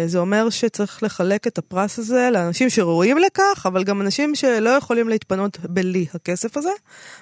זה 0.08 0.19
אומר 0.19 0.49
שצריך 0.49 1.04
לחלק 1.04 1.47
את 1.47 1.58
הפרס 1.58 1.99
הזה 1.99 2.30
לאנשים 2.34 2.69
שראויים 2.69 3.17
לכך, 3.17 3.65
אבל 3.65 3.84
גם 3.84 4.02
אנשים 4.02 4.35
שלא 4.35 4.69
יכולים 4.69 5.10
להתפנות 5.10 5.58
בלי 5.60 6.06
הכסף 6.13 6.58
הזה, 6.58 6.69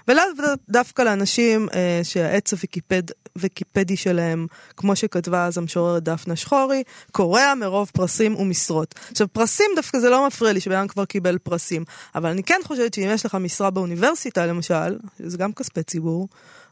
ולאו 0.08 0.24
דווקא 0.70 1.02
לאנשים 1.02 1.68
אה, 1.74 2.00
שהעץ 2.04 2.54
הוויקיפד, 2.54 3.04
הוויקיפדי 3.36 3.98
שלהם, 3.98 4.48
כמו 4.78 4.96
שכתבה 4.96 5.46
אז 5.46 5.58
המשוררת 5.58 6.04
דפנה 6.04 6.36
שחורי, 6.36 6.84
קורע 7.12 7.54
מרוב 7.56 7.92
פרסים 7.94 8.36
ומשרות. 8.36 8.96
עכשיו, 9.12 9.28
פרסים 9.34 9.68
דווקא 9.76 10.00
זה 10.00 10.10
לא 10.10 10.28
מפריע 10.28 10.54
לי 10.54 10.60
שבן 10.60 10.88
כבר 10.88 11.06
קיבל 11.06 11.38
פרסים, 11.38 11.84
אבל 12.16 12.30
אני 12.30 12.44
כן 12.44 12.60
חושבת 12.64 12.94
שאם 12.94 13.10
יש 13.10 13.26
לך 13.26 13.36
משרה 13.36 13.70
באוניברסיטה 13.70 14.46
למשל, 14.46 14.98
זה 15.20 15.38
גם 15.38 15.54
כספי 15.54 15.84
ציבור, 15.84 16.28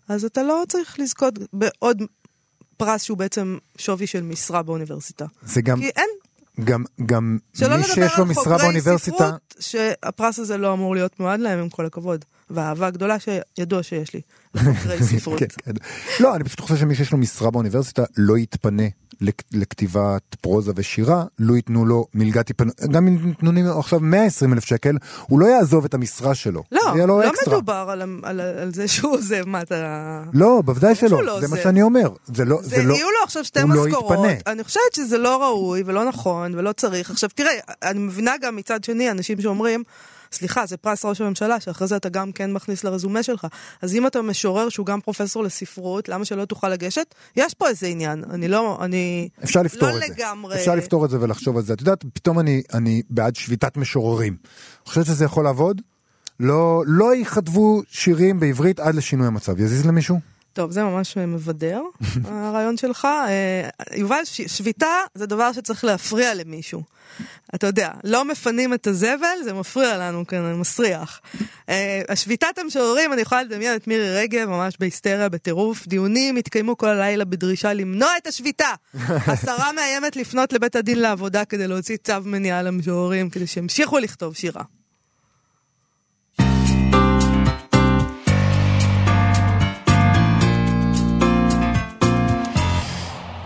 אז 0.07 0.25
אתה 0.25 0.43
לא 0.43 0.63
צריך 0.67 0.99
לזכות 0.99 1.33
בעוד 1.53 2.03
פרס 2.79 3.03
שהוא 3.03 3.17
בעצם 3.17 3.57
שווי 3.77 4.07
של 4.07 4.23
משרה 4.23 4.63
באוניברסיטה. 4.63 5.25
זה 5.41 5.61
גם... 5.61 5.79
כי 5.79 5.89
אין. 5.95 6.09
גם, 6.63 6.83
גם 7.05 7.37
מי 7.61 7.83
שיש 7.83 8.17
לו 8.17 8.25
משרה 8.25 8.57
באוניברסיטה... 8.57 9.17
שלא 9.17 9.25
לדבר 9.25 9.25
על 9.25 9.37
חוקרי 9.37 9.37
ספרות, 9.37 9.55
שהפרס 9.59 10.39
הזה 10.39 10.57
לא 10.57 10.73
אמור 10.73 10.95
להיות 10.95 11.19
מיועד 11.19 11.39
להם, 11.39 11.59
עם 11.59 11.69
כל 11.69 11.85
הכבוד. 11.85 12.25
והאהבה 12.49 12.89
גדולה 12.89 13.17
שידוע 13.19 13.83
שיש 13.83 14.13
לי 14.13 14.21
לחוקרי 14.53 15.03
ספרות. 15.17 15.39
כן, 15.39 15.45
כן. 15.57 15.71
לא, 16.19 16.35
אני 16.35 16.43
פשוט 16.43 16.59
חושב 16.59 16.77
שמי 16.77 16.95
שיש 16.95 17.11
לו 17.11 17.17
משרה 17.17 17.51
באוניברסיטה 17.51 18.03
לא 18.17 18.37
יתפנה 18.37 18.83
לכתיבת 19.51 20.35
פרוזה 20.41 20.71
ושירה, 20.75 21.23
לו 21.39 21.55
ייתנו 21.55 21.85
לו 21.85 22.05
מלגת 22.13 22.45
טיפנות, 22.45 22.75
גם 22.91 23.07
אם 23.07 23.27
ייתנו 23.27 23.51
לו 23.51 23.79
עכשיו 23.79 23.99
120 23.99 24.53
אלף 24.53 24.65
שקל, 24.65 24.97
הוא 25.27 25.39
לא 25.39 25.45
יעזוב 25.45 25.85
את 25.85 25.93
המשרה 25.93 26.35
שלו. 26.35 26.63
לא, 26.71 26.81
לא 27.07 27.29
אקסטרה. 27.29 27.53
מדובר 27.53 27.87
על, 27.89 28.01
על, 28.23 28.39
על 28.41 28.73
זה 28.73 28.87
שהוא 28.87 29.13
עוזב, 29.13 29.43
מה 29.47 29.61
אתה... 29.61 30.23
לא, 30.33 30.61
בוודאי 30.65 30.95
שלא, 30.95 31.23
לא 31.23 31.39
זה 31.39 31.47
מה 31.47 31.53
עוזב. 31.53 31.63
שאני 31.63 31.81
אומר. 31.81 32.09
זה 32.25 32.45
לא, 32.45 32.59
זה, 32.61 32.69
זה 32.69 32.83
לא, 32.83 32.93
יהיו 32.93 33.07
לו 33.07 33.23
עכשיו 33.23 33.43
שתי 33.43 33.59
לא 33.59 33.67
משכורות. 33.67 34.11
יתפנה. 34.11 34.51
אני 34.53 34.63
חושבת 34.63 34.93
שזה 34.95 35.17
לא 35.17 35.43
ראוי 35.43 35.83
ולא 35.85 36.05
נכון 36.05 36.55
ולא 36.55 36.71
צריך. 36.71 37.11
עכשיו 37.11 37.29
תראה, 37.35 37.51
אני 37.83 37.99
מבינה 37.99 38.31
גם 38.41 38.55
מצד 38.55 38.83
שני 38.83 39.11
אנשים 39.11 39.41
שאומרים, 39.41 39.83
סליחה, 40.31 40.65
זה 40.65 40.77
פרס 40.77 41.05
ראש 41.05 41.21
הממשלה, 41.21 41.59
שאחרי 41.59 41.87
זה 41.87 41.95
אתה 41.95 42.09
גם 42.09 42.31
כן 42.31 42.53
מכניס 42.53 42.83
לרזומה 42.83 43.23
שלך. 43.23 43.47
אז 43.81 43.95
אם 43.95 44.07
אתה 44.07 44.21
משורר 44.21 44.69
שהוא 44.69 44.85
גם 44.85 45.01
פרופסור 45.01 45.43
לספרות, 45.43 46.09
למה 46.09 46.25
שלא 46.25 46.45
תוכל 46.45 46.69
לגשת? 46.69 47.15
יש 47.35 47.53
פה 47.53 47.67
איזה 47.67 47.87
עניין. 47.87 48.23
אני 48.29 48.47
לא, 48.47 48.77
אני... 48.81 49.29
אפשר 49.43 49.61
לפתור 49.61 49.89
לא 49.89 49.95
את 49.95 49.99
זה. 49.99 50.13
לגמרי. 50.13 50.55
אפשר 50.55 50.75
לפתור 50.75 51.05
את 51.05 51.09
זה 51.09 51.17
ולחשוב 51.21 51.57
על 51.57 51.63
זה. 51.63 51.73
את 51.73 51.79
יודעת, 51.81 52.05
פתאום 52.13 52.39
אני, 52.39 52.61
אני 52.73 53.01
בעד 53.09 53.35
שביתת 53.35 53.77
משוררים. 53.77 54.35
חושבת 54.85 55.05
שזה 55.05 55.25
יכול 55.25 55.43
לעבוד? 55.43 55.81
לא, 56.39 56.83
לא 56.87 57.15
יכתבו 57.15 57.81
שירים 57.89 58.39
בעברית 58.39 58.79
עד 58.79 58.95
לשינוי 58.95 59.27
המצב. 59.27 59.59
יזיז 59.59 59.85
למישהו? 59.85 60.19
טוב, 60.53 60.71
זה 60.71 60.83
ממש 60.83 61.17
מבדר, 61.17 61.81
הרעיון 62.25 62.77
שלך. 62.77 63.05
אה, 63.05 63.69
יובל, 63.95 64.21
שביתה 64.23 64.87
זה 65.15 65.25
דבר 65.25 65.53
שצריך 65.53 65.83
להפריע 65.83 66.33
למישהו. 66.33 66.83
אתה 67.55 67.67
יודע, 67.67 67.91
לא 68.03 68.25
מפנים 68.25 68.73
את 68.73 68.87
הזבל, 68.87 69.37
זה 69.43 69.53
מפריע 69.53 69.97
לנו 69.97 70.27
כאן, 70.27 70.53
מסריח. 70.53 71.21
אה, 71.69 72.01
השביתת 72.09 72.57
המשוררים, 72.57 73.13
אני 73.13 73.21
יכולה 73.21 73.43
לדמיין 73.43 73.75
את 73.75 73.87
מירי 73.87 74.15
רגב, 74.17 74.45
ממש 74.45 74.73
בהיסטריה, 74.79 75.29
בטירוף. 75.29 75.87
דיונים 75.87 76.35
התקיימו 76.35 76.77
כל 76.77 76.87
הלילה 76.87 77.25
בדרישה 77.25 77.73
למנוע 77.73 78.09
את 78.17 78.27
השביתה. 78.27 78.73
השרה 79.27 79.71
מאיימת 79.71 80.15
לפנות 80.15 80.53
לבית 80.53 80.75
הדין 80.75 80.99
לעבודה 80.99 81.45
כדי 81.45 81.67
להוציא 81.67 81.97
צו 81.97 82.13
מניעה 82.25 82.61
למשוררים, 82.61 83.29
כדי 83.29 83.47
שימשיכו 83.47 83.99
לכתוב 83.99 84.35
שירה. 84.35 84.63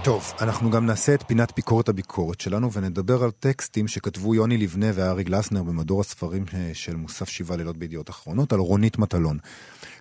טוב, 0.03 0.33
אנחנו 0.41 0.71
גם 0.71 0.85
נעשה 0.85 1.13
את 1.13 1.23
פינת 1.27 1.55
ביקורת 1.55 1.89
הביקורת 1.89 2.41
שלנו 2.41 2.71
ונדבר 2.71 3.23
על 3.23 3.31
טקסטים 3.31 3.87
שכתבו 3.87 4.35
יוני 4.35 4.57
לבנה 4.57 4.85
וארי 4.93 5.23
גלסנר 5.23 5.63
במדור 5.63 6.01
הספרים 6.01 6.45
אה, 6.53 6.71
של 6.73 6.95
מוסף 6.95 7.29
שבעה 7.29 7.57
לילות 7.57 7.77
בידיעות 7.77 8.09
אחרונות 8.09 8.53
על 8.53 8.59
רונית 8.59 8.97
מטלון. 8.97 9.37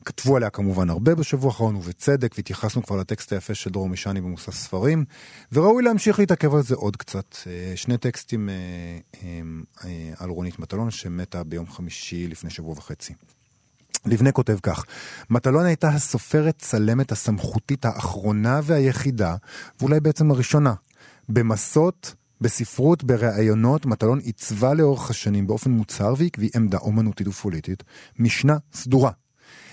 כתבו 0.04 0.36
עליה 0.36 0.50
כמובן 0.50 0.90
הרבה 0.90 1.14
בשבוע 1.14 1.50
האחרון 1.50 1.76
ובצדק 1.76 2.34
והתייחסנו 2.36 2.82
כבר 2.82 2.96
לטקסט 2.96 3.32
היפה 3.32 3.54
של 3.54 3.70
דרור 3.70 3.88
מישני 3.88 4.20
במוסף 4.20 4.54
ספרים 4.54 5.04
וראוי 5.52 5.82
להמשיך 5.82 6.18
להתעכב 6.18 6.54
על 6.54 6.62
זה 6.62 6.74
עוד 6.74 6.96
קצת. 6.96 7.36
אה, 7.46 7.72
שני 7.76 7.98
טקסטים 7.98 8.48
אה, 8.48 9.40
על 10.18 10.30
רונית 10.30 10.58
מטלון 10.58 10.90
שמתה 10.90 11.44
ביום 11.44 11.66
חמישי 11.66 12.28
לפני 12.28 12.50
שבוע 12.50 12.72
וחצי. 12.72 13.14
לבנה 14.06 14.32
כותב 14.32 14.58
כך, 14.62 14.84
מטלון 15.30 15.64
הייתה 15.64 15.88
הסופרת 15.88 16.58
צלמת 16.58 17.12
הסמכותית 17.12 17.84
האחרונה 17.84 18.60
והיחידה, 18.64 19.36
ואולי 19.80 20.00
בעצם 20.00 20.30
הראשונה. 20.30 20.74
במסות, 21.28 22.14
בספרות, 22.40 23.04
בראיונות, 23.04 23.86
מטלון 23.86 24.18
עיצבה 24.18 24.74
לאורך 24.74 25.10
השנים 25.10 25.46
באופן 25.46 25.70
מוצהר 25.70 26.14
ועקבי 26.16 26.48
עמדה 26.56 26.78
אומנותית 26.78 27.28
ופוליטית, 27.28 27.82
משנה 28.18 28.56
סדורה. 28.72 29.10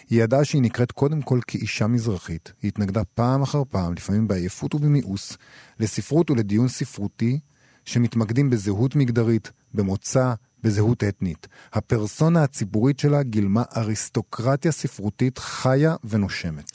היא 0.09 0.23
ידעה 0.23 0.45
שהיא 0.45 0.61
נקראת 0.61 0.91
קודם 0.91 1.21
כל 1.21 1.39
כאישה 1.47 1.87
מזרחית, 1.87 2.53
היא 2.61 2.69
התנגדה 2.69 3.03
פעם 3.03 3.41
אחר 3.41 3.63
פעם, 3.69 3.93
לפעמים 3.93 4.27
בעייפות 4.27 4.75
ובמיאוס, 4.75 5.37
לספרות 5.79 6.31
ולדיון 6.31 6.67
ספרותי 6.67 7.39
שמתמקדים 7.85 8.49
בזהות 8.49 8.95
מגדרית, 8.95 9.51
במוצא, 9.73 10.33
בזהות 10.63 11.03
אתנית. 11.03 11.47
הפרסונה 11.73 12.43
הציבורית 12.43 12.99
שלה 12.99 13.23
גילמה 13.23 13.63
אריסטוקרטיה 13.77 14.71
ספרותית 14.71 15.37
חיה 15.37 15.95
ונושמת. 16.03 16.71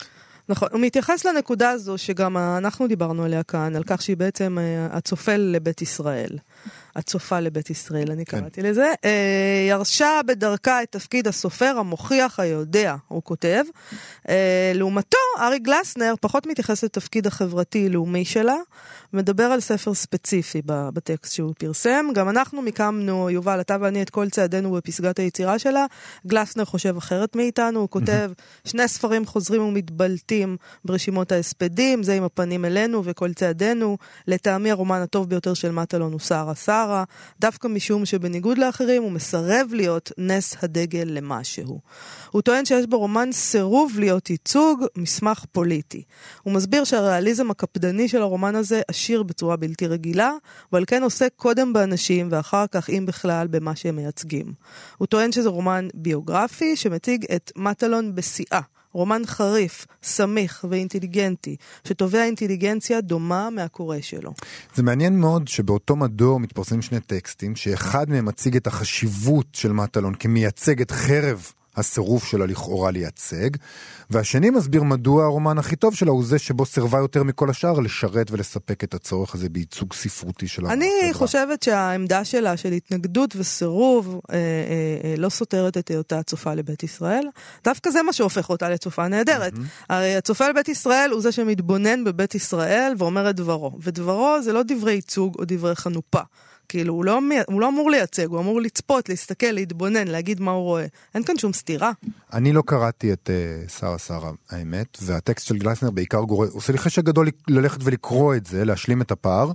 נכון, 0.49 0.69
הוא 0.71 0.81
מתייחס 0.81 1.25
לנקודה 1.25 1.69
הזו 1.69 1.97
שגם 1.97 2.37
אנחנו 2.37 2.87
דיברנו 2.87 3.23
עליה 3.23 3.43
כאן, 3.43 3.75
על 3.75 3.83
כך 3.87 4.01
שהיא 4.01 4.17
בעצם 4.17 4.57
אה, 4.59 4.97
הצופל 4.97 5.37
לבית 5.37 5.81
ישראל. 5.81 6.37
הצופה 6.95 7.39
לבית 7.39 7.69
ישראל, 7.69 8.11
אני 8.11 8.25
כן. 8.25 8.39
קראתי 8.39 8.61
לזה. 8.61 8.93
אה, 9.05 9.65
ירשה 9.69 10.19
בדרכה 10.25 10.83
את 10.83 10.91
תפקיד 10.91 11.27
הסופר 11.27 11.75
המוכיח 11.77 12.39
היודע, 12.39 12.95
הוא 13.07 13.23
כותב. 13.23 13.63
אה, 14.29 14.71
לעומתו, 14.75 15.17
ארי 15.39 15.59
גלסנר 15.59 16.13
פחות 16.21 16.47
מתייחס 16.47 16.83
לתפקיד 16.83 17.27
החברתי-לאומי 17.27 18.25
שלה, 18.25 18.55
מדבר 19.13 19.43
על 19.43 19.59
ספר 19.59 19.93
ספציפי 19.93 20.61
בטקסט 20.65 21.33
שהוא 21.33 21.53
פרסם. 21.57 22.05
גם 22.13 22.29
אנחנו 22.29 22.61
מיקמנו, 22.61 23.29
יובל, 23.29 23.61
אתה 23.61 23.77
ואני, 23.81 24.01
את 24.01 24.09
כל 24.09 24.29
צעדינו 24.29 24.71
בפסגת 24.71 25.19
היצירה 25.19 25.59
שלה. 25.59 25.85
גלסנר 26.27 26.65
חושב 26.65 26.97
אחרת 26.97 27.35
מאיתנו, 27.35 27.79
הוא 27.79 27.89
כותב 27.89 28.31
שני 28.65 28.87
ספרים 28.87 29.25
חוזרים 29.25 29.61
ומתבלטים 29.61 30.57
ברשימות 30.85 31.31
ההספדים, 31.31 32.03
זה 32.03 32.13
עם 32.13 32.23
הפנים 32.23 32.65
אלינו 32.65 33.01
וכל 33.05 33.33
צעדינו. 33.33 33.97
לטעמי 34.27 34.71
הרומן 34.71 35.01
הטוב 35.01 35.29
ביותר 35.29 35.53
של 35.53 35.71
מטלון 35.71 36.11
הוא 36.11 36.19
שרה 36.19 36.55
שרה, 36.85 37.03
דווקא 37.39 37.67
משום 37.67 38.05
שבניגוד 38.05 38.57
לאחרים 38.57 39.03
הוא 39.03 39.11
מסרב 39.11 39.67
להיות 39.73 40.11
נס 40.17 40.55
הדגל 40.61 41.07
למשהו. 41.07 41.79
הוא 42.31 42.41
טוען 42.41 42.65
שיש 42.65 42.85
ברומן 42.85 43.31
סירוב 43.31 43.99
להיות 43.99 44.29
ייצוג, 44.29 44.85
מסמך 44.95 45.45
פוליטי. 45.51 46.03
הוא 46.43 46.53
מסביר 46.53 46.83
שהריאליזם 46.83 47.51
הקפדני 47.51 48.07
של 48.07 48.21
הרומן 48.21 48.55
הזה 48.55 48.81
עשיר 48.87 49.23
בצורה 49.23 49.55
בלתי 49.55 49.87
רגילה, 49.87 50.31
ועל 50.71 50.83
כן 50.87 51.03
עוסק 51.03 51.29
קודם 51.35 51.73
באנשים 51.73 52.27
ואחר 52.31 52.65
כך, 52.71 52.89
אם 52.89 53.05
בכלל, 53.07 53.47
במה 53.47 53.75
שהם 53.75 53.95
מייצגים. 53.95 54.53
הוא 54.97 55.05
טוען 55.05 55.31
שזה 55.31 55.49
רומן 55.49 55.87
ביוגרפי 55.93 56.75
שמציג 56.75 57.25
את 57.35 57.51
מטלון 57.55 58.15
בשיאה. 58.15 58.61
רומן 58.95 59.21
חריף, 59.25 59.85
סמיך 60.03 60.65
ואינטליגנטי, 60.69 61.55
שתובע 61.87 62.23
אינטליגנציה 62.23 63.01
דומה 63.01 63.49
מהקורא 63.49 63.97
שלו. 64.01 64.33
זה 64.75 64.83
מעניין 64.83 65.19
מאוד 65.19 65.47
שבאותו 65.47 65.95
מדור 65.95 66.39
מתפרסמים 66.39 66.81
שני 66.81 66.99
טקסטים, 66.99 67.55
שאחד 67.55 68.09
מהם 68.09 68.25
מציג 68.25 68.55
את 68.55 68.67
החשיבות 68.67 69.45
של 69.53 69.71
מטלון 69.71 70.13
כמייצג 70.15 70.81
את 70.81 70.91
חרב 70.91 71.51
הסירוב 71.77 72.23
שלה 72.23 72.45
לכאורה 72.45 72.91
לייצג, 72.91 73.49
והשני 74.09 74.49
מסביר 74.49 74.83
מדוע 74.83 75.25
הרומן 75.25 75.57
הכי 75.57 75.75
טוב 75.75 75.95
שלה 75.95 76.11
הוא 76.11 76.25
זה 76.25 76.39
שבו 76.39 76.65
סירבה 76.65 76.97
יותר 76.99 77.23
מכל 77.23 77.49
השאר 77.49 77.79
לשרת 77.79 78.31
ולספק 78.31 78.83
את 78.83 78.93
הצורך 78.93 79.35
הזה 79.35 79.49
בייצוג 79.49 79.93
ספרותי 79.93 80.47
של 80.47 80.65
אני 80.65 80.85
החברה. 80.85 81.13
חושבת 81.13 81.63
שהעמדה 81.63 82.25
שלה 82.25 82.57
של 82.57 82.71
התנגדות 82.71 83.35
וסירוב 83.37 84.21
אה, 84.31 84.35
אה, 84.35 84.39
אה, 85.03 85.15
לא 85.17 85.29
סותרת 85.29 85.77
את 85.77 85.87
היותה 85.87 86.23
צופה 86.23 86.53
לבית 86.53 86.83
ישראל. 86.83 87.27
דווקא 87.63 87.89
זה 87.89 88.03
מה 88.03 88.13
שהופך 88.13 88.49
אותה 88.49 88.69
לצופה 88.69 89.07
נהדרת. 89.07 89.53
הרי 89.89 90.15
הצופה 90.15 90.49
לבית 90.49 90.69
ישראל 90.69 91.11
הוא 91.11 91.21
זה 91.21 91.31
שמתבונן 91.31 92.03
בבית 92.03 92.35
ישראל 92.35 92.93
ואומר 92.97 93.29
את 93.29 93.35
דברו. 93.35 93.71
ודברו 93.81 94.37
זה 94.41 94.53
לא 94.53 94.61
דברי 94.67 94.93
ייצוג 94.93 95.35
או 95.39 95.43
דברי 95.47 95.75
חנופה. 95.75 96.21
כאילו, 96.69 96.93
הוא 96.93 97.05
לא, 97.05 97.19
הוא 97.47 97.61
לא 97.61 97.69
אמור 97.69 97.91
לייצג, 97.91 98.25
הוא 98.25 98.39
אמור 98.39 98.61
לצפות, 98.61 99.09
להסתכל, 99.09 99.51
להתבונן, 99.51 100.07
להגיד 100.07 100.41
מה 100.41 100.51
הוא 100.51 100.63
רואה. 100.63 100.85
אין 101.15 101.23
כאן 101.23 101.37
שום 101.37 101.53
סתירה. 101.53 101.91
אני 102.33 102.53
לא 102.53 102.63
קראתי 102.65 103.13
את 103.13 103.29
uh, 103.29 103.69
שרה 103.69 103.97
שרה, 103.97 104.31
האמת, 104.49 104.97
והטקסט 105.01 105.47
של 105.47 105.57
גלסנר 105.57 105.91
בעיקר 105.91 106.21
גורם, 106.21 106.47
עושה 106.51 106.73
לי 106.73 106.77
חשק 106.79 107.03
גדול 107.03 107.29
ללכת 107.47 107.79
ולקרוא 107.83 108.35
את 108.35 108.45
זה, 108.45 108.65
להשלים 108.65 109.01
את 109.01 109.11
הפער. 109.11 109.51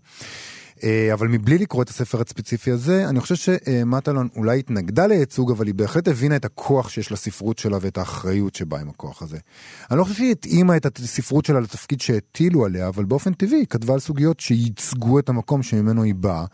אה, 0.85 1.12
אבל 1.12 1.28
מבלי 1.28 1.59
לקרוא 1.59 1.83
את 1.83 1.89
הספר 1.89 2.20
הספציפי 2.20 2.70
הזה, 2.70 3.09
אני 3.09 3.20
חושב 3.20 3.35
שמטלון 3.35 4.28
אולי 4.37 4.59
התנגדה 4.59 5.07
לייצוג, 5.07 5.51
אבל 5.51 5.66
היא 5.66 5.74
בהחלט 5.74 6.09
הבינה 6.09 6.37
את 6.37 6.45
הכוח 6.45 6.89
שיש 6.89 7.12
לספרות 7.12 7.59
שלה 7.59 7.78
ואת 7.81 7.99
האחריות 7.99 8.55
שבאה 8.55 8.81
עם 8.81 8.89
הכוח 8.89 9.22
הזה. 9.22 9.39
אני 9.91 9.99
לא 9.99 10.05
חושב 10.05 10.16
שהיא 10.16 10.33
התאימה 10.33 10.76
את 10.76 10.99
הספרות 10.99 11.45
שלה 11.45 11.61
לתפקיד 11.61 12.01
שהטילו 12.01 12.64
עליה, 12.64 12.89
אבל 12.89 13.05
באופן 13.05 13.33
טבעי 13.33 13.59
היא 13.59 13.66
כתבה 13.66 13.95
על 13.95 14.01
סוגיות 14.01 14.41
שייצגו 14.41 15.18
את 15.18 15.28
המקום 15.28 15.62
שממנו 15.62 16.03
היא 16.03 16.14
באה, 16.14 16.45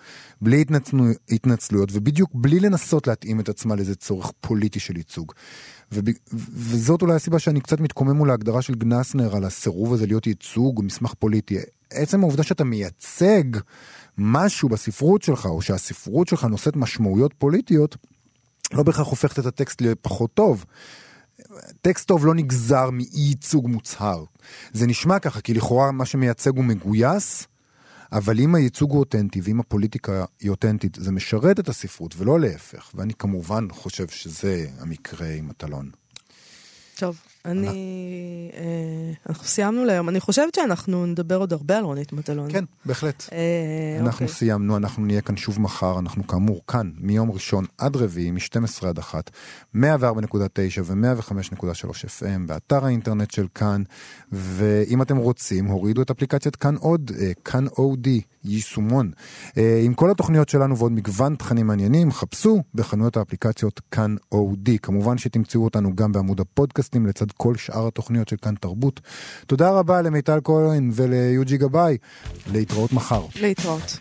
בלי 0.40 0.60
התנצלו, 0.60 1.04
התנצלויות, 1.30 1.88
ובדיוק 1.92 2.30
בלי 2.34 2.60
לנסות 2.60 3.06
להתאים 3.06 3.40
את 3.40 3.48
עצמה 3.48 3.74
לאיזה 3.74 3.94
צורך 3.94 4.32
פוליטי 4.40 4.80
של 4.80 4.96
ייצוג. 4.96 5.32
וב, 5.92 6.04
וזאת 6.32 7.02
אולי 7.02 7.14
הסיבה 7.14 7.38
שאני 7.38 7.60
קצת 7.60 7.80
מתקומם 7.80 8.16
מול 8.16 8.30
ההגדרה 8.30 8.62
של 8.62 8.74
גנסנר 8.74 9.36
על 9.36 9.44
הסירוב 9.44 9.92
הזה 9.92 10.06
להיות 10.06 10.26
ייצוג 10.26 10.84
מסמך 10.84 11.14
פוליטי. 11.18 11.58
עצם 11.90 12.20
העובדה 12.20 12.42
שאתה 12.42 12.64
מייצג 12.64 13.44
משהו 14.18 14.68
בספרות 14.68 15.22
שלך, 15.22 15.46
או 15.46 15.62
שהספרות 15.62 16.28
שלך 16.28 16.44
נושאת 16.44 16.76
משמעויות 16.76 17.34
פוליטיות, 17.38 17.96
לא 18.72 18.82
בהכרח 18.82 19.06
הופכת 19.06 19.38
את 19.38 19.46
הטקסט 19.46 19.80
לפחות 19.80 20.34
טוב. 20.34 20.64
טקסט 21.80 22.08
טוב 22.08 22.26
לא 22.26 22.34
נגזר 22.34 22.90
מאי 22.90 23.06
ייצוג 23.12 23.68
מוצהר. 23.68 24.24
זה 24.72 24.86
נשמע 24.86 25.18
ככה, 25.18 25.40
כי 25.40 25.54
לכאורה 25.54 25.92
מה 25.92 26.04
שמייצג 26.04 26.56
הוא 26.56 26.64
מגויס, 26.64 27.46
אבל 28.12 28.40
אם 28.40 28.54
הייצוג 28.54 28.90
הוא 28.90 28.98
אותנטי 28.98 29.40
ואם 29.44 29.60
הפוליטיקה 29.60 30.24
היא 30.40 30.50
אותנטית, 30.50 30.98
זה 31.00 31.12
משרת 31.12 31.60
את 31.60 31.68
הספרות 31.68 32.14
ולא 32.16 32.40
להפך. 32.40 32.90
ואני 32.94 33.14
כמובן 33.14 33.66
חושב 33.70 34.08
שזה 34.08 34.66
המקרה 34.78 35.28
עם 35.28 35.48
מטלון. 35.48 35.90
טוב, 36.94 37.18
אני... 37.46 38.50
אה, 38.56 39.12
אנחנו 39.28 39.44
סיימנו 39.44 39.84
להיום. 39.84 40.08
אני 40.08 40.20
חושבת 40.20 40.54
שאנחנו 40.54 41.06
נדבר 41.06 41.36
עוד 41.36 41.52
הרבה 41.52 41.78
על 41.78 41.84
רונית 41.84 42.12
מטלון. 42.12 42.52
כן, 42.52 42.64
בהחלט. 42.84 43.28
אה, 43.32 43.38
אנחנו 44.00 44.26
אוקיי. 44.26 44.28
סיימנו, 44.28 44.76
אנחנו 44.76 45.06
נהיה 45.06 45.20
כאן 45.20 45.36
שוב 45.36 45.60
מחר, 45.60 45.98
אנחנו 45.98 46.26
כאמור 46.26 46.60
כאן 46.68 46.90
מיום 46.98 47.30
ראשון 47.30 47.64
עד 47.78 47.96
רביעי, 47.96 48.30
מ-12 48.30 48.86
עד 48.86 48.98
1, 48.98 49.30
104.9 49.76 49.78
ו-105.3 50.84 51.64
FM, 52.04 52.46
באתר 52.46 52.84
האינטרנט 52.84 53.30
של 53.30 53.46
כאן, 53.54 53.82
ואם 54.32 55.02
אתם 55.02 55.16
רוצים, 55.16 55.66
הורידו 55.66 56.02
את 56.02 56.10
אפליקציית 56.10 56.56
כאן 56.56 56.76
עוד, 56.76 57.10
אה, 57.20 57.30
כאן 57.44 57.66
אודי, 57.66 58.20
יישומון. 58.44 59.10
עם 59.84 59.94
כל 59.94 60.10
התוכניות 60.10 60.48
שלנו 60.48 60.78
ועוד 60.78 60.92
מגוון 60.92 61.34
תכנים 61.34 61.66
מעניינים, 61.66 62.12
חפשו 62.12 62.62
בחנויות 62.74 63.16
האפליקציות 63.16 63.80
כאן 63.90 64.16
אודי. 64.32 64.78
כמובן 64.78 65.18
שתמצאו 65.18 65.64
אותנו 65.64 65.96
גם 65.96 66.12
בעמוד 66.12 66.40
הפודקאסטים 66.40 67.06
לצד 67.06 67.32
כל 67.36 67.56
שאר 67.56 67.86
התוכניות 67.86 68.28
של 68.28 68.36
כאן 68.42 68.54
תרבות. 68.54 69.00
תודה 69.46 69.70
רבה 69.70 70.02
למיטל 70.02 70.38
כהן 70.44 70.90
וליוג'י 70.92 71.56
גבאי, 71.56 71.96
להתראות 72.52 72.92
מחר. 72.92 73.26
להתראות. 73.40 73.98